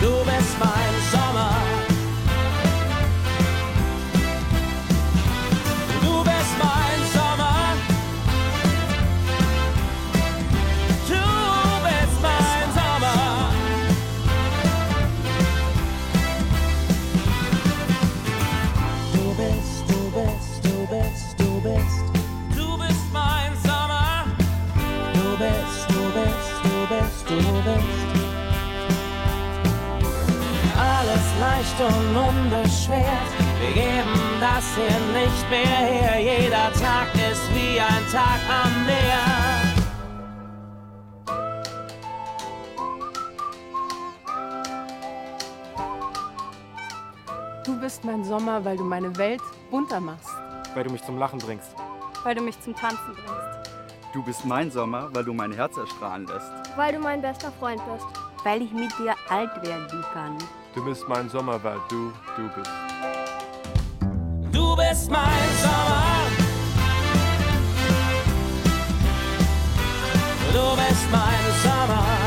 [0.00, 1.79] Du bist mein Sommer.
[31.80, 33.30] Und unbeschwert.
[33.60, 36.20] Wir geben das hier nicht mehr her.
[36.20, 39.70] Jeder Tag ist wie ein Tag am Meer.
[47.64, 49.40] Du bist mein Sommer, weil du meine Welt
[49.70, 50.28] bunter machst.
[50.74, 51.74] Weil du mich zum Lachen bringst.
[52.24, 53.70] Weil du mich zum Tanzen bringst.
[54.12, 56.50] Du bist mein Sommer, weil du mein Herz erstrahlen lässt.
[56.76, 58.06] Weil du mein bester Freund bist.
[58.44, 60.36] Weil ich mit dir alt werden kann.
[60.72, 62.70] Du bist mein Sommer, weil du du bist.
[64.52, 66.04] Du bist mein Sommer.
[70.52, 72.19] Du bist mein Sommer.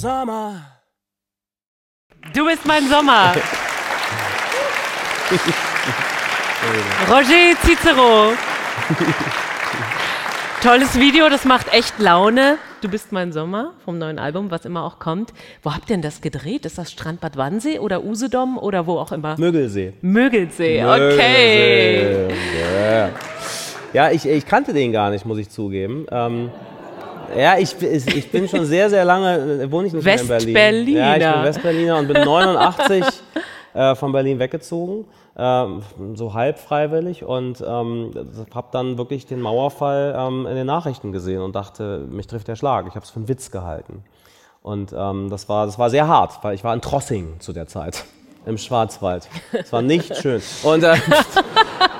[0.00, 0.62] Sommer.
[2.32, 3.32] Du bist mein Sommer.
[7.08, 8.32] Roger Cicero.
[10.62, 12.58] Tolles Video, das macht echt Laune.
[12.80, 15.32] Du bist mein Sommer vom neuen Album, was immer auch kommt.
[15.64, 16.64] Wo habt ihr denn das gedreht?
[16.64, 19.34] Ist das Strandbad Wannsee oder Usedom oder wo auch immer?
[19.36, 19.94] Mögelsee.
[20.00, 22.04] Mögelsee, okay.
[22.04, 22.36] Mögelsee.
[22.56, 23.10] Yeah.
[23.92, 26.06] Ja, ich, ich kannte den gar nicht, muss ich zugeben.
[26.12, 26.52] Ähm,
[27.36, 30.54] ja, ich, ich bin schon sehr, sehr lange, äh, wohne ich nicht mehr in Berlin.
[30.54, 31.00] Westberliner.
[31.00, 33.04] Ja, ich bin Westberliner und bin 89
[33.74, 35.04] äh, von Berlin weggezogen,
[35.36, 35.66] äh,
[36.14, 38.12] so halb freiwillig und ähm,
[38.54, 42.56] habe dann wirklich den Mauerfall ähm, in den Nachrichten gesehen und dachte, mich trifft der
[42.56, 42.86] Schlag.
[42.88, 44.04] Ich habe es für einen Witz gehalten.
[44.62, 47.66] Und ähm, das, war, das war sehr hart, weil ich war in Trossing zu der
[47.66, 48.04] Zeit
[48.46, 49.28] im Schwarzwald.
[49.52, 50.42] Es war nicht schön.
[50.62, 50.96] Und, äh,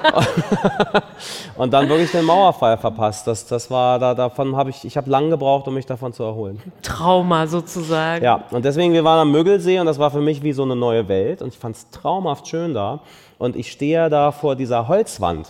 [1.56, 3.26] und dann wirklich den Mauerfall verpasst.
[3.26, 6.22] Das, das war, da, davon habe ich, ich habe lange gebraucht, um mich davon zu
[6.22, 6.61] erholen.
[6.82, 8.24] Trauma sozusagen.
[8.24, 10.76] Ja, und deswegen, wir waren am Mögelsee und das war für mich wie so eine
[10.76, 13.00] neue Welt und ich fand es traumhaft schön da.
[13.38, 15.48] Und ich stehe da vor dieser Holzwand.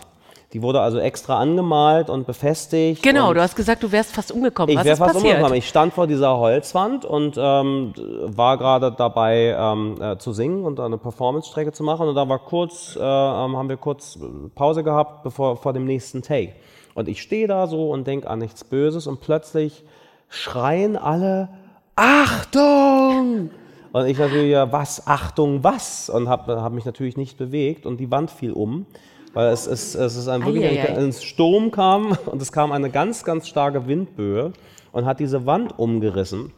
[0.55, 3.03] Die wurde also extra angemalt und befestigt.
[3.03, 4.79] Genau, und du hast gesagt, du wärst fast umgekommen.
[4.79, 5.35] ich wäre fast passiert?
[5.35, 5.59] umgekommen.
[5.59, 7.93] Ich stand vor dieser Holzwand und ähm,
[8.25, 12.09] war gerade dabei ähm, äh, zu singen und eine Performance-Strecke zu machen.
[12.09, 14.19] Und da war kurz, äh, ähm, haben wir kurz
[14.55, 16.55] Pause gehabt bevor, vor dem nächsten Take.
[16.95, 19.85] Und ich stehe da so und denke an nichts Böses und plötzlich
[20.31, 21.51] schreien alle
[21.95, 23.51] Achtung!
[23.93, 26.09] Und ich natürlich, ja, was, Achtung, was?
[26.09, 28.87] Und habe hab mich natürlich nicht bewegt und die Wand fiel um.
[29.35, 30.89] Weil es, es, es ist ein, wirklich Eieiei.
[30.89, 34.53] ein, ein Sturm kam und es kam eine ganz, ganz starke Windböe
[34.93, 36.53] und hat diese Wand umgerissen.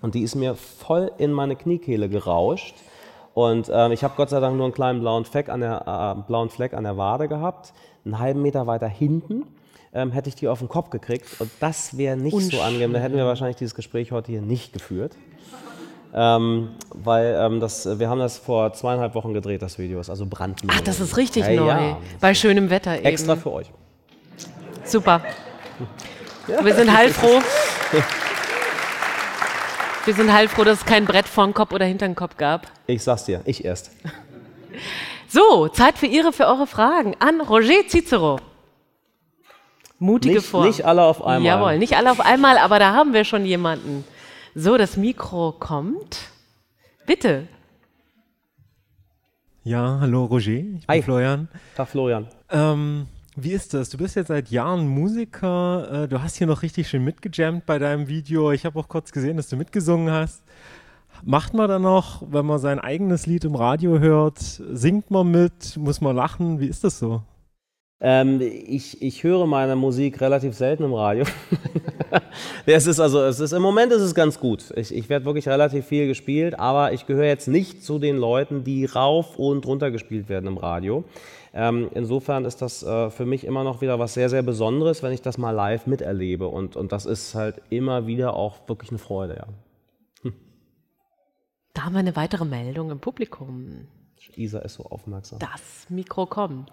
[0.00, 2.74] Und die ist mir voll in meine Kniekehle gerauscht.
[3.32, 6.22] Und ähm, ich habe Gott sei Dank nur einen kleinen blauen Fleck an der, äh,
[6.26, 7.72] blauen Fleck an der Wade gehabt.
[8.04, 9.44] Einen halben Meter weiter hinten
[9.94, 11.40] ähm, hätte ich die auf den Kopf gekriegt.
[11.40, 12.92] Und das wäre nicht so angenehm.
[12.92, 15.16] Da hätten wir wahrscheinlich dieses Gespräch heute hier nicht geführt.
[16.16, 20.26] Ähm, weil ähm, das, wir haben das vor zweieinhalb Wochen gedreht, das Video ist also
[20.26, 20.72] brandneu.
[20.76, 21.66] Ach, das ist richtig Ja, neu.
[21.66, 21.96] ja.
[22.20, 23.04] Bei schönem Wetter eben.
[23.04, 23.66] Extra für euch.
[24.84, 25.22] Super.
[26.62, 27.40] Wir sind heilfroh.
[30.04, 32.66] Wir sind heilfroh, dass es kein Brett vor den Kopf oder hinter den Kopf gab.
[32.86, 33.90] Ich sag's dir, ich erst.
[35.28, 38.38] So, Zeit für Ihre, für eure Fragen an Roger Cicero.
[39.98, 40.66] Mutige Nicht, Form.
[40.66, 41.42] nicht alle auf einmal.
[41.50, 44.04] Jawohl, nicht alle auf einmal, aber da haben wir schon jemanden.
[44.56, 46.30] So, das Mikro kommt.
[47.06, 47.48] Bitte.
[49.64, 51.02] Ja, hallo Roger, ich bin Hi.
[51.02, 51.48] Florian.
[51.74, 52.28] Tag Florian.
[52.50, 53.88] Ähm, wie ist das?
[53.90, 56.04] Du bist jetzt seit Jahren Musiker.
[56.04, 58.52] Äh, du hast hier noch richtig schön mitgejammt bei deinem Video.
[58.52, 60.44] Ich habe auch kurz gesehen, dass du mitgesungen hast.
[61.24, 65.76] Macht man dann noch, wenn man sein eigenes Lied im Radio hört, singt man mit,
[65.78, 66.60] muss man lachen?
[66.60, 67.22] Wie ist das so?
[68.00, 71.24] Ähm, ich, ich höre meine Musik relativ selten im Radio.
[72.66, 74.72] es ist also, es ist, Im Moment ist es ganz gut.
[74.76, 78.64] Ich, ich werde wirklich relativ viel gespielt, aber ich gehöre jetzt nicht zu den Leuten,
[78.64, 81.04] die rauf und runter gespielt werden im Radio.
[81.52, 85.12] Ähm, insofern ist das äh, für mich immer noch wieder was sehr, sehr Besonderes, wenn
[85.12, 86.48] ich das mal live miterlebe.
[86.48, 89.46] Und, und das ist halt immer wieder auch wirklich eine Freude, ja.
[91.74, 93.88] Da haben wir eine weitere Meldung im Publikum.
[94.36, 95.40] Isa ist so aufmerksam.
[95.40, 96.70] Das Mikro kommt.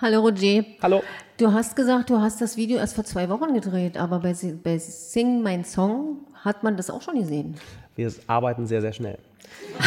[0.00, 0.64] Hallo Roger.
[0.80, 1.02] Hallo.
[1.38, 4.32] Du hast gesagt, du hast das Video erst vor zwei Wochen gedreht, aber bei,
[4.62, 7.56] bei Sing Mein Song hat man das auch schon gesehen.
[7.96, 9.18] Wir arbeiten sehr, sehr schnell.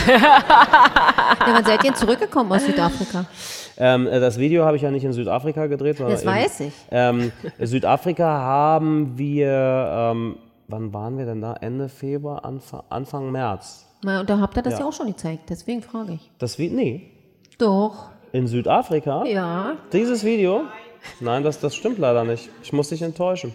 [0.06, 3.26] Ja, wann seid ihr zurückgekommen aus Südafrika?
[3.78, 6.60] Ähm, äh, das Video habe ich ja nicht in Südafrika gedreht, sondern Das in, weiß
[6.60, 6.74] ich.
[6.92, 10.36] Ähm, Südafrika haben wir, ähm,
[10.68, 11.54] wann waren wir denn da?
[11.54, 13.88] Ende Februar, Anfang, Anfang März.
[14.04, 14.80] Na, und da habt ihr das ja.
[14.82, 14.86] Ja.
[14.88, 16.32] auch schon gezeigt, deswegen frage ich.
[16.38, 17.12] Das Video, nee,
[17.58, 19.24] Doch, in Südafrika?
[19.26, 19.74] ja.
[19.94, 20.62] Dieses Video?
[21.20, 22.50] Nein, das, das stimmt leider nicht.
[22.64, 23.54] Ich muss dich enttäuschen.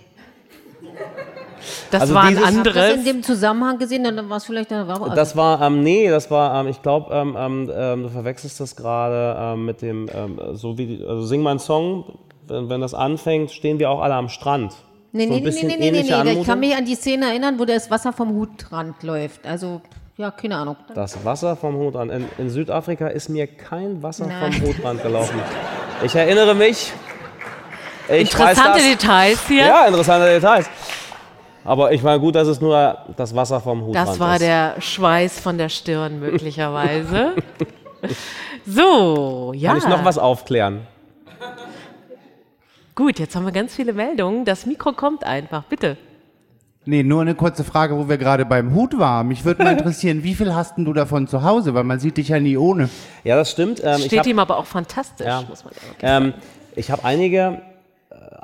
[1.91, 4.45] Das Also war ein dieses- Ich habe das in dem Zusammenhang gesehen, dann war es
[4.45, 8.03] vielleicht da war Das war, ähm, nee, das war, ähm, ich glaube, ähm, ähm, ähm,
[8.05, 12.19] du verwechselst das gerade ähm, mit dem, ähm, so wie, die- also sing mein Song,
[12.49, 14.75] wenn, wenn das anfängt, stehen wir auch alle am Strand.
[15.13, 16.41] Nee, so nee, nee, nee, nee, nee, ähnliche nee.
[16.41, 19.47] Ich kann mich an die Szene erinnern, wo das Wasser vom Hutrand läuft.
[19.47, 19.81] Also,
[20.17, 20.77] ja, keine Ahnung.
[20.95, 22.11] Das Wasser vom Hutrand.
[22.11, 24.53] In, in Südafrika ist mir kein Wasser Nein.
[24.53, 25.41] vom Hutrand gelaufen.
[26.03, 26.93] Ich erinnere mich.
[28.09, 28.81] Ich Interessante.
[28.81, 29.67] Details hier.
[29.67, 30.71] Ja, interessante Details.
[31.65, 34.43] Aber ich meine, gut, dass es nur das Wasser vom Hutrand Das war ist.
[34.43, 37.33] der Schweiß von der Stirn möglicherweise.
[38.67, 39.71] so, ja.
[39.71, 40.87] Kann ich noch was aufklären?
[42.95, 44.45] Gut, jetzt haben wir ganz viele Meldungen.
[44.45, 45.97] Das Mikro kommt einfach, bitte.
[46.87, 49.29] Nee, nur eine kurze Frage, wo wir gerade beim Hut waren.
[49.29, 51.75] Mich würde mal interessieren, wie viel hast denn du davon zu Hause?
[51.75, 52.89] Weil man sieht dich ja nie ohne.
[53.25, 53.83] Ja, das stimmt.
[53.85, 55.43] Ähm, ich Steht hab, ihm aber auch fantastisch, Ja.
[55.49, 55.89] muss man ja
[56.23, 56.43] wirklich ähm,
[56.77, 57.61] ich habe einige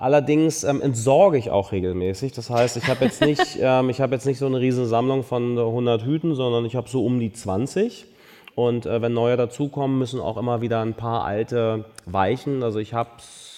[0.03, 2.33] allerdings ähm, entsorge ich auch regelmäßig.
[2.33, 5.23] Das heißt, ich habe jetzt, nicht, ähm, ich hab jetzt nicht so eine riesen Sammlung
[5.23, 8.07] von 100 Hüten, sondern ich habe so um die 20.
[8.55, 12.63] Und äh, wenn neue dazukommen, müssen auch immer wieder ein paar alte weichen.
[12.63, 13.11] Also ich habe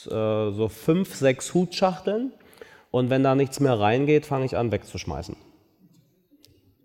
[0.06, 2.30] äh, so fünf, sechs Hutschachteln.
[2.94, 5.34] Und wenn da nichts mehr reingeht, fange ich an wegzuschmeißen.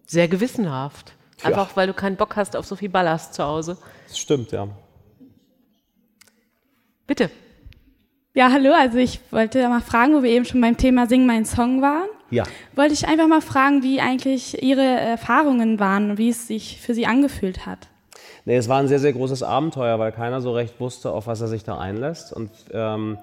[0.08, 1.14] Sehr gewissenhaft.
[1.44, 3.78] Einfach weil du keinen Bock hast auf so viel Ballast zu Hause.
[4.08, 4.70] Das stimmt, ja.
[7.06, 7.30] Bitte.
[8.34, 8.74] Ja, hallo.
[8.74, 12.10] Also ich wollte mal fragen, wo wir eben schon beim Thema Sing mein Song waren.
[12.32, 12.44] Ja.
[12.76, 16.96] Wollte ich einfach mal fragen, wie eigentlich Ihre Erfahrungen waren und wie es sich für
[16.96, 17.88] Sie angefühlt hat.
[18.46, 21.40] Nee, es war ein sehr, sehr großes Abenteuer, weil keiner so recht wusste, auf was
[21.40, 22.34] er sich da einlässt.
[22.34, 23.20] Und ähm,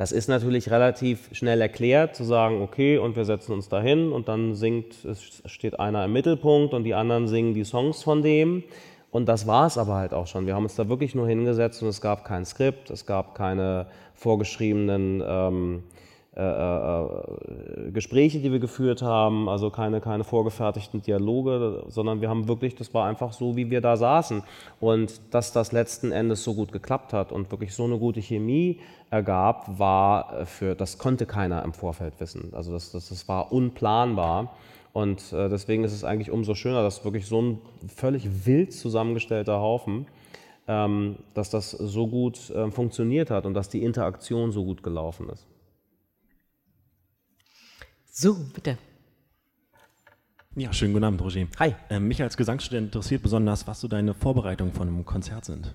[0.00, 4.12] das ist natürlich relativ schnell erklärt, zu sagen, okay, und wir setzen uns da hin
[4.12, 8.22] und dann singt, es steht einer im Mittelpunkt und die anderen singen die Songs von
[8.22, 8.64] dem.
[9.10, 10.46] Und das war es aber halt auch schon.
[10.46, 13.88] Wir haben uns da wirklich nur hingesetzt und es gab kein Skript, es gab keine
[14.14, 15.82] vorgeschriebenen ähm,
[16.40, 22.48] äh, äh, Gespräche, die wir geführt haben, also keine, keine vorgefertigten Dialoge, sondern wir haben
[22.48, 24.42] wirklich, das war einfach so, wie wir da saßen.
[24.80, 28.80] Und dass das letzten Endes so gut geklappt hat und wirklich so eine gute Chemie
[29.10, 32.52] ergab, war für, das konnte keiner im Vorfeld wissen.
[32.54, 34.54] Also das, das, das war unplanbar.
[34.94, 37.58] Und äh, deswegen ist es eigentlich umso schöner, dass wirklich so ein
[37.94, 40.06] völlig wild zusammengestellter Haufen,
[40.66, 45.28] ähm, dass das so gut äh, funktioniert hat und dass die Interaktion so gut gelaufen
[45.28, 45.49] ist.
[48.12, 48.76] So, bitte.
[50.56, 51.46] Ja, schönen guten Abend, Roger.
[51.60, 51.76] Hi.
[51.90, 55.72] Ähm, mich als Gesangsstudent interessiert besonders, was so deine Vorbereitungen von einem Konzert sind.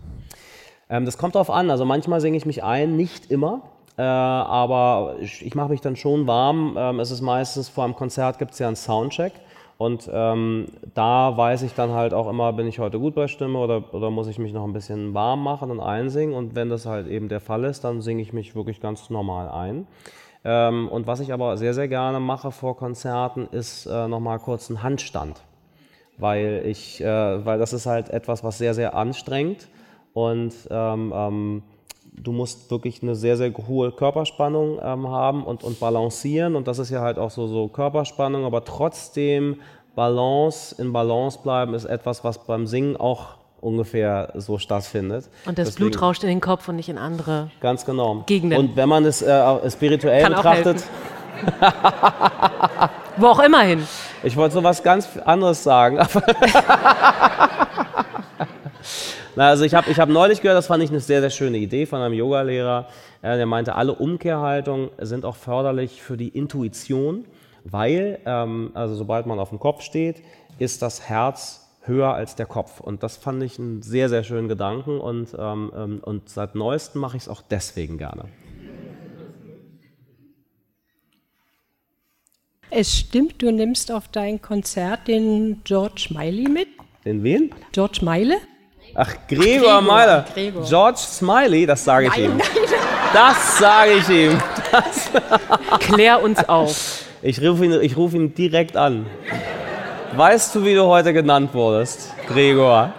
[0.90, 1.72] Ähm, das kommt darauf an.
[1.72, 3.62] Also manchmal singe ich mich ein, nicht immer.
[3.98, 6.76] Äh, aber ich, ich mache mich dann schon warm.
[6.78, 9.32] Ähm, es ist meistens vor einem Konzert gibt es ja einen Soundcheck.
[9.78, 13.60] Und ähm, da weiß ich dann halt auch immer, bin ich heute gut bei Stimme
[13.60, 16.36] oder, oder muss ich mich noch ein bisschen warm machen und einsingen.
[16.36, 19.48] Und wenn das halt eben der Fall ist, dann singe ich mich wirklich ganz normal
[19.48, 19.88] ein.
[20.46, 24.70] Ähm, und was ich aber sehr, sehr gerne mache vor Konzerten, ist äh, nochmal kurz
[24.70, 25.42] einen Handstand.
[26.18, 29.68] Weil, ich, äh, weil das ist halt etwas, was sehr, sehr anstrengt.
[30.14, 31.64] Und ähm, ähm,
[32.14, 36.56] du musst wirklich eine sehr, sehr hohe Körperspannung ähm, haben und, und balancieren.
[36.56, 39.60] Und das ist ja halt auch so, so Körperspannung, aber trotzdem
[39.96, 45.28] Balance, in Balance bleiben, ist etwas, was beim Singen auch ungefähr so stattfindet.
[45.46, 48.24] Und das Deswegen, Blut rauscht in den Kopf und nicht in andere Ganz genau.
[48.26, 48.60] Gegenden.
[48.60, 50.84] Und wenn man es äh, spirituell Kann auch betrachtet.
[53.18, 53.86] Wo auch immer hin.
[54.24, 55.98] Ich wollte so was ganz anderes sagen.
[59.36, 61.58] Na, also ich habe ich hab neulich gehört, das fand ich eine sehr, sehr schöne
[61.58, 62.88] Idee von einem Yogalehrer.
[63.22, 67.26] Äh, der meinte, alle Umkehrhaltungen sind auch förderlich für die Intuition,
[67.66, 70.22] weil, ähm, also sobald man auf dem Kopf steht,
[70.58, 72.80] ist das Herz höher als der Kopf.
[72.80, 77.02] Und das fand ich einen sehr, sehr schönen Gedanken und, ähm, ähm und seit neuestem
[77.02, 78.26] mache ich es auch deswegen gerne.
[82.72, 86.68] Es stimmt, du nimmst auf dein Konzert den George Miley mit.
[87.06, 87.52] Den wen?
[87.72, 88.38] George Meile?
[88.96, 90.26] Ach, Gregor, Gregor Meiler.
[90.34, 90.64] Gregor.
[90.64, 92.38] George Smiley, das sage ich nein, ihm.
[92.38, 92.48] Nein.
[93.14, 94.38] Das sage ich ihm.
[94.72, 95.10] Das
[95.80, 97.06] Klär uns auf.
[97.22, 99.06] Ich rufe ihn, ruf ihn direkt an.
[100.14, 102.94] Weißt du, wie du heute genannt wurdest, Gregor?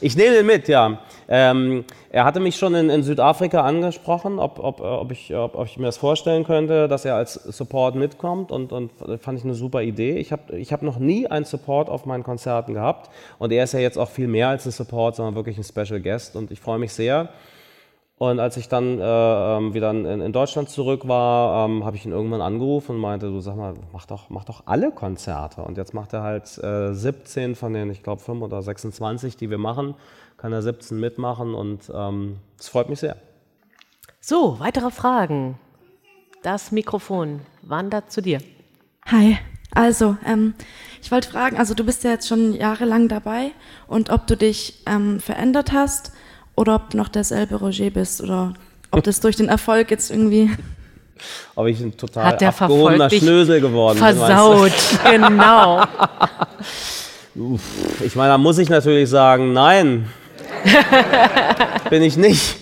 [0.00, 0.98] Ich nehme den mit, ja.
[1.28, 5.76] Ähm, er hatte mich schon in, in Südafrika angesprochen, ob, ob, ob, ich, ob, ich
[5.78, 9.82] mir das vorstellen könnte, dass er als Support mitkommt und, und fand ich eine super
[9.82, 10.16] Idee.
[10.16, 13.72] Ich habe ich hab noch nie einen Support auf meinen Konzerten gehabt und er ist
[13.72, 16.60] ja jetzt auch viel mehr als ein Support, sondern wirklich ein Special Guest und ich
[16.60, 17.28] freue mich sehr.
[18.18, 19.02] Und als ich dann äh,
[19.56, 23.26] ähm, wieder in, in, Deutschland zurück war, ähm, habe ich ihn irgendwann angerufen und meinte,
[23.26, 25.62] du sag mal, mach doch, mach doch alle Konzerte.
[25.62, 29.50] Und jetzt macht er halt äh, 17 von den, ich glaube, 5 oder 26, die
[29.50, 29.94] wir machen
[30.38, 33.16] kann er 17 mitmachen und ähm, es ähm, freut mich sehr.
[34.20, 35.58] So, weitere Fragen.
[36.42, 38.40] Das Mikrofon wandert zu dir.
[39.06, 39.36] Hi,
[39.72, 40.54] also ähm,
[41.02, 43.50] ich wollte fragen, also du bist ja jetzt schon jahrelang dabei
[43.88, 46.12] und ob du dich ähm, verändert hast
[46.58, 48.54] oder ob du noch derselbe Roger bist oder
[48.90, 50.50] ob das durch den Erfolg jetzt irgendwie
[51.54, 54.72] ob ich ein total Hat der abgehobener Schnösel geworden versaut,
[55.10, 55.22] bin.
[55.28, 55.84] Genau.
[58.04, 60.08] ich meine, da muss ich natürlich sagen, nein,
[61.90, 62.56] Bin ich nicht.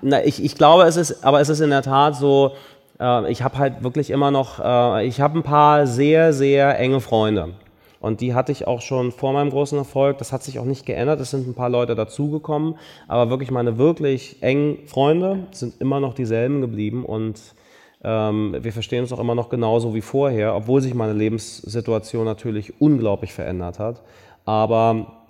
[0.00, 2.52] Na, ich, ich glaube, es ist, aber es ist in der Tat so,
[3.00, 7.00] äh, ich habe halt wirklich immer noch, äh, ich habe ein paar sehr, sehr enge
[7.00, 7.50] Freunde.
[8.02, 10.18] Und die hatte ich auch schon vor meinem großen Erfolg.
[10.18, 11.20] Das hat sich auch nicht geändert.
[11.20, 12.74] Es sind ein paar Leute dazugekommen.
[13.08, 17.06] Aber wirklich meine wirklich engen Freunde sind immer noch dieselben geblieben.
[17.06, 17.40] Und
[18.04, 22.80] ähm, wir verstehen uns auch immer noch genauso wie vorher, obwohl sich meine Lebenssituation natürlich
[22.80, 24.02] unglaublich verändert hat.
[24.44, 25.22] Aber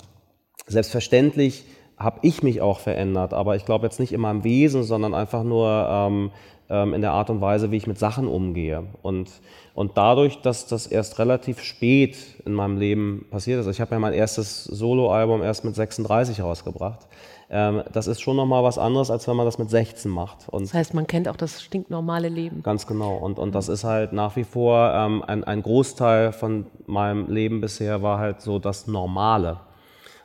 [0.66, 1.64] Selbstverständlich
[1.96, 5.42] habe ich mich auch verändert, aber ich glaube jetzt nicht immer im Wesen, sondern einfach
[5.42, 6.30] nur ähm,
[6.70, 8.84] ähm, in der Art und Weise, wie ich mit Sachen umgehe.
[9.02, 9.30] Und,
[9.74, 13.98] und dadurch, dass das erst relativ spät in meinem Leben passiert ist, ich habe ja
[13.98, 17.06] mein erstes Soloalbum erst mit 36 rausgebracht,
[17.48, 20.48] ähm, das ist schon nochmal was anderes, als wenn man das mit 16 macht.
[20.48, 22.62] Und das heißt, man kennt auch das stinknormale Leben.
[22.62, 23.16] Ganz genau.
[23.16, 27.60] Und, und das ist halt nach wie vor ähm, ein, ein Großteil von meinem Leben
[27.60, 29.60] bisher war halt so das Normale.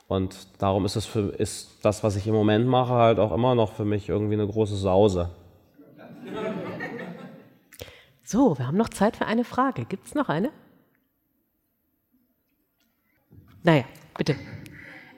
[0.08, 3.56] Und darum ist es für, ist das, was ich im Moment mache, halt auch immer
[3.56, 5.30] noch für mich irgendwie eine große Sause.
[8.30, 9.86] So, wir haben noch Zeit für eine Frage.
[9.86, 10.52] Gibt es noch eine?
[13.64, 13.86] Naja,
[14.18, 14.36] bitte.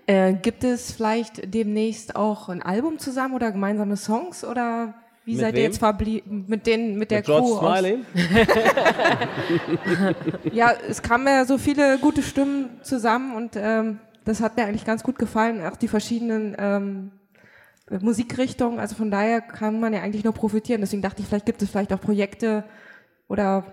[0.05, 4.93] Äh, gibt es vielleicht demnächst auch ein Album zusammen oder gemeinsame Songs oder
[5.25, 5.63] wie Mit seid ihr wem?
[5.63, 7.57] jetzt verblieben mit den mit der Mit George Crew?
[7.57, 8.05] Smiley?
[10.53, 14.85] ja, es kamen ja so viele gute Stimmen zusammen und ähm, das hat mir eigentlich
[14.85, 17.11] ganz gut gefallen, auch die verschiedenen ähm,
[18.01, 18.79] Musikrichtungen.
[18.79, 20.81] Also von daher kann man ja eigentlich nur profitieren.
[20.81, 22.65] Deswegen dachte ich, vielleicht gibt es vielleicht auch Projekte
[23.29, 23.63] oder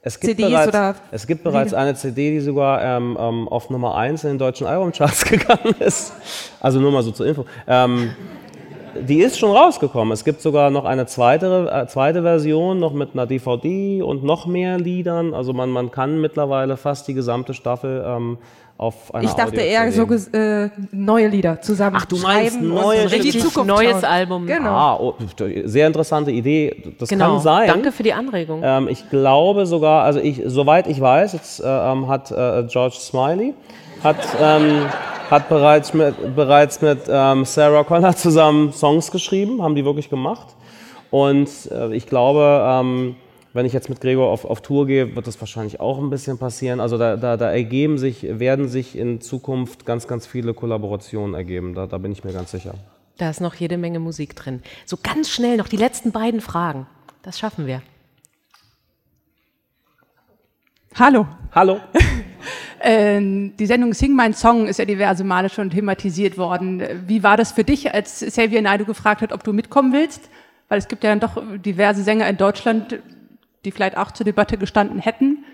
[0.00, 3.68] Es gibt, CDs bereits, oder es gibt bereits eine CD, die sogar ähm, ähm, auf
[3.68, 6.14] Nummer 1 in den deutschen Albumcharts gegangen ist.
[6.60, 7.44] Also nur mal so zur Info.
[7.66, 8.10] Ähm,
[9.00, 10.12] die ist schon rausgekommen.
[10.12, 14.46] Es gibt sogar noch eine zweite, äh, zweite Version, noch mit einer DVD und noch
[14.46, 15.34] mehr Liedern.
[15.34, 18.38] Also man, man kann mittlerweile fast die gesamte Staffel ähm,
[18.78, 20.02] auf einer ich dachte eher so
[20.32, 21.96] äh, neue Lieder zusammen.
[21.98, 23.38] Ach, du meinst schreiben neue Stücke.
[23.38, 24.04] Zukunft neues.
[24.04, 24.46] Album.
[24.46, 24.70] Genau.
[24.70, 25.14] Ah, oh,
[25.64, 26.94] sehr interessante Idee.
[26.98, 27.32] Das Genau.
[27.34, 27.68] kann sein.
[27.68, 28.60] Danke für die Anregung.
[28.62, 32.96] Ähm, ich glaube sogar, also ich, soweit ich weiß, jetzt äh, ähm, hat äh, George
[32.98, 33.54] Smiley
[34.04, 34.86] hat, ähm,
[35.30, 40.48] hat bereits mit, bereits mit ähm, Sarah Connor zusammen Songs geschrieben, haben die wirklich gemacht.
[41.10, 43.16] Und äh, ich glaube, ähm,
[43.56, 46.38] wenn ich jetzt mit Gregor auf, auf Tour gehe, wird das wahrscheinlich auch ein bisschen
[46.38, 46.78] passieren.
[46.78, 51.74] Also da, da, da ergeben sich, werden sich in Zukunft ganz, ganz viele Kollaborationen ergeben.
[51.74, 52.74] Da, da bin ich mir ganz sicher.
[53.18, 54.62] Da ist noch jede Menge Musik drin.
[54.84, 56.86] So ganz schnell noch die letzten beiden Fragen.
[57.22, 57.82] Das schaffen wir.
[60.94, 61.26] Hallo.
[61.52, 61.80] Hallo.
[62.78, 66.82] Ähm, die Sendung Sing Mein Song ist ja diverse Male schon thematisiert worden.
[67.06, 70.28] Wie war das für dich, als Xavier Naidoo gefragt hat, ob du mitkommen willst?
[70.68, 73.00] Weil es gibt ja dann doch diverse Sänger in Deutschland,
[73.66, 75.44] die vielleicht auch zur Debatte gestanden hätten.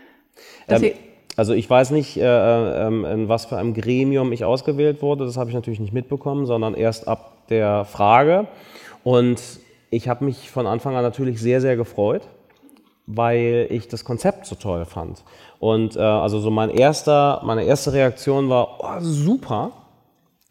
[0.68, 0.92] Ähm,
[1.36, 5.24] also ich weiß nicht, äh, ähm, in was für einem Gremium ich ausgewählt wurde.
[5.24, 8.46] Das habe ich natürlich nicht mitbekommen, sondern erst ab der Frage.
[9.02, 9.40] Und
[9.90, 12.22] ich habe mich von Anfang an natürlich sehr, sehr gefreut,
[13.06, 15.24] weil ich das Konzept so toll fand.
[15.58, 19.72] Und äh, also so mein erster, meine erste Reaktion war, oh, super,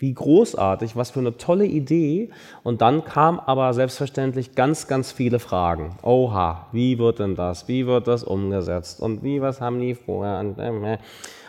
[0.02, 2.32] wie großartig, was für eine tolle Idee.
[2.64, 5.96] Und dann kam aber selbstverständlich ganz, ganz viele Fragen.
[6.02, 7.68] Oha, wie wird denn das?
[7.68, 9.00] Wie wird das umgesetzt?
[9.00, 10.44] Und wie, was haben die vorher?
[10.58, 10.98] Ähm, äh.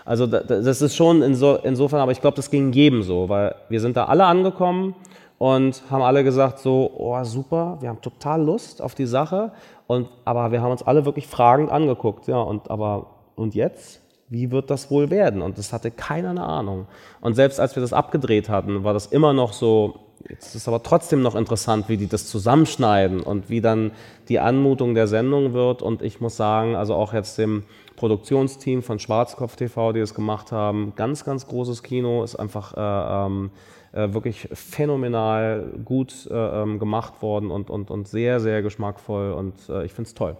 [0.04, 3.28] Also da- da- das ist schon inso, insofern, aber ich glaube, das ging jedem so,
[3.30, 4.94] weil wir sind da alle angekommen
[5.38, 9.52] und haben alle gesagt so, oh super, wir haben total Lust auf die Sache.
[9.86, 12.26] Und, aber wir haben uns alle wirklich fragend angeguckt.
[12.28, 14.01] Ja, und aber, und jetzt?
[14.32, 15.42] Wie wird das wohl werden?
[15.42, 16.86] Und das hatte keiner eine Ahnung.
[17.20, 20.82] Und selbst als wir das abgedreht hatten, war das immer noch so, jetzt ist aber
[20.82, 23.90] trotzdem noch interessant, wie die das zusammenschneiden und wie dann
[24.30, 25.82] die Anmutung der Sendung wird.
[25.82, 27.64] Und ich muss sagen, also auch jetzt dem
[27.96, 33.26] Produktionsteam von Schwarzkopf TV, die das gemacht haben, ganz, ganz großes Kino, ist einfach äh,
[33.26, 33.50] ähm,
[33.92, 39.32] äh, wirklich phänomenal gut äh, ähm, gemacht worden und, und, und sehr, sehr geschmackvoll.
[39.32, 40.38] Und äh, ich finde es toll.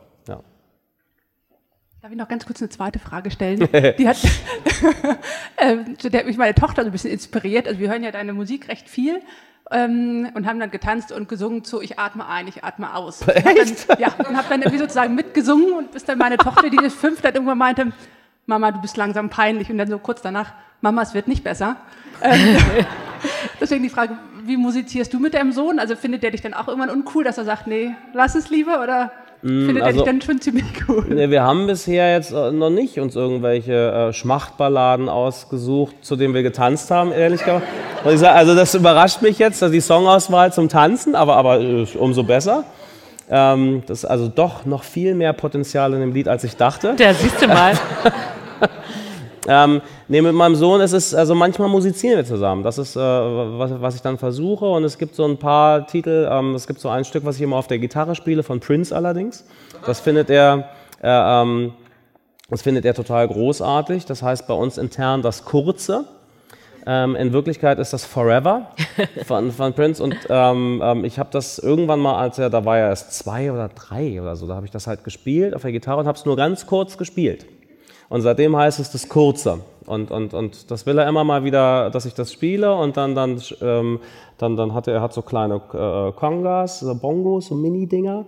[2.03, 3.61] Darf ich noch ganz kurz eine zweite Frage stellen?
[3.96, 4.16] Die hat,
[5.57, 7.68] ähm, zu der hat mich meine Tochter so ein bisschen inspiriert.
[7.68, 9.20] Also wir hören ja deine Musik recht viel
[9.70, 13.22] ähm, und haben dann getanzt und gesungen zu Ich atme ein, ich atme aus.
[13.22, 16.70] Und hab Dann, ja, und habe dann irgendwie sozusagen mitgesungen und bis dann meine Tochter,
[16.70, 17.92] die ist fünf, dann irgendwann meinte,
[18.46, 19.70] Mama, du bist langsam peinlich.
[19.70, 21.76] Und dann so kurz danach, Mama, es wird nicht besser.
[22.20, 22.57] Ähm,
[23.61, 25.78] deswegen die Frage, wie musizierst du mit deinem Sohn?
[25.78, 28.82] Also findet der dich dann auch irgendwann uncool, dass er sagt, nee, lass es lieber?
[28.82, 29.12] Oder
[29.43, 31.05] findet er also- dich dann schon ziemlich cool?
[31.09, 36.34] Ne, wir haben bisher jetzt äh, noch nicht uns irgendwelche äh, Schmachtballaden ausgesucht, zu denen
[36.34, 37.66] wir getanzt haben, ehrlich gesagt.
[38.05, 42.64] Also das überrascht mich jetzt, dass die Songauswahl zum Tanzen, aber, aber äh, umso besser.
[43.30, 46.95] Ähm, das ist also doch noch viel mehr Potenzial in dem Lied, als ich dachte.
[46.97, 47.72] Der siehst du mal.
[49.49, 52.62] Ähm, nee, mit meinem Sohn ist es, also manchmal musizieren wir zusammen.
[52.62, 54.64] Das ist, äh, was, was ich dann versuche.
[54.64, 57.43] Und es gibt so ein paar Titel, ähm, es gibt so ein Stück, was ich
[57.43, 59.45] immer auf der Gitarre spiele, von Prince allerdings.
[59.84, 60.68] Das findet er,
[61.03, 61.72] äh, ähm,
[62.51, 64.05] das findet er total großartig.
[64.07, 66.05] Das heißt bei uns intern das Kurze.
[66.84, 68.68] Ähm, in Wirklichkeit ist das Forever
[69.26, 70.03] von, von Prince.
[70.03, 73.51] Und ähm, ähm, ich habe das irgendwann mal, als er, da war er erst zwei
[73.51, 76.18] oder drei oder so, da habe ich das halt gespielt auf der Gitarre und habe
[76.18, 77.47] es nur ganz kurz gespielt.
[78.12, 79.60] Und seitdem heißt es das Kurze.
[79.86, 83.14] Und, und, und das will er immer mal wieder, dass ich das spiele und dann,
[83.14, 84.00] dann, ähm,
[84.36, 88.26] dann, dann hat er, er hat so kleine äh, Congas, so Bongos, so Mini-Dinger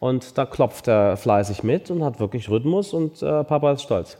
[0.00, 4.16] und da klopft er fleißig mit und hat wirklich Rhythmus und äh, Papa ist stolz.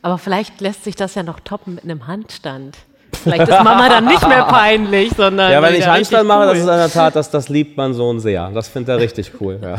[0.00, 2.78] Aber vielleicht lässt sich das ja noch toppen mit einem Handstand.
[3.16, 5.50] Vielleicht ist Mama dann nicht mehr peinlich, sondern.
[5.52, 6.46] Ja, wenn ich Handstand mache, cool.
[6.46, 8.50] das ist in der Tat, das, das liebt mein Sohn sehr.
[8.54, 9.58] Das findet er richtig cool.
[9.62, 9.76] Ja.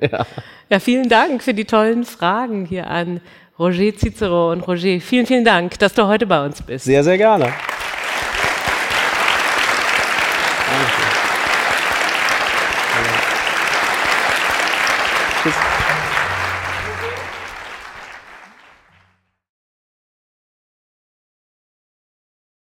[0.10, 0.26] ja.
[0.68, 3.20] ja, vielen Dank für die tollen Fragen hier an
[3.58, 5.00] Roger Cicero und Roger.
[5.00, 6.84] Vielen, vielen Dank, dass du heute bei uns bist.
[6.84, 7.52] Sehr, sehr gerne.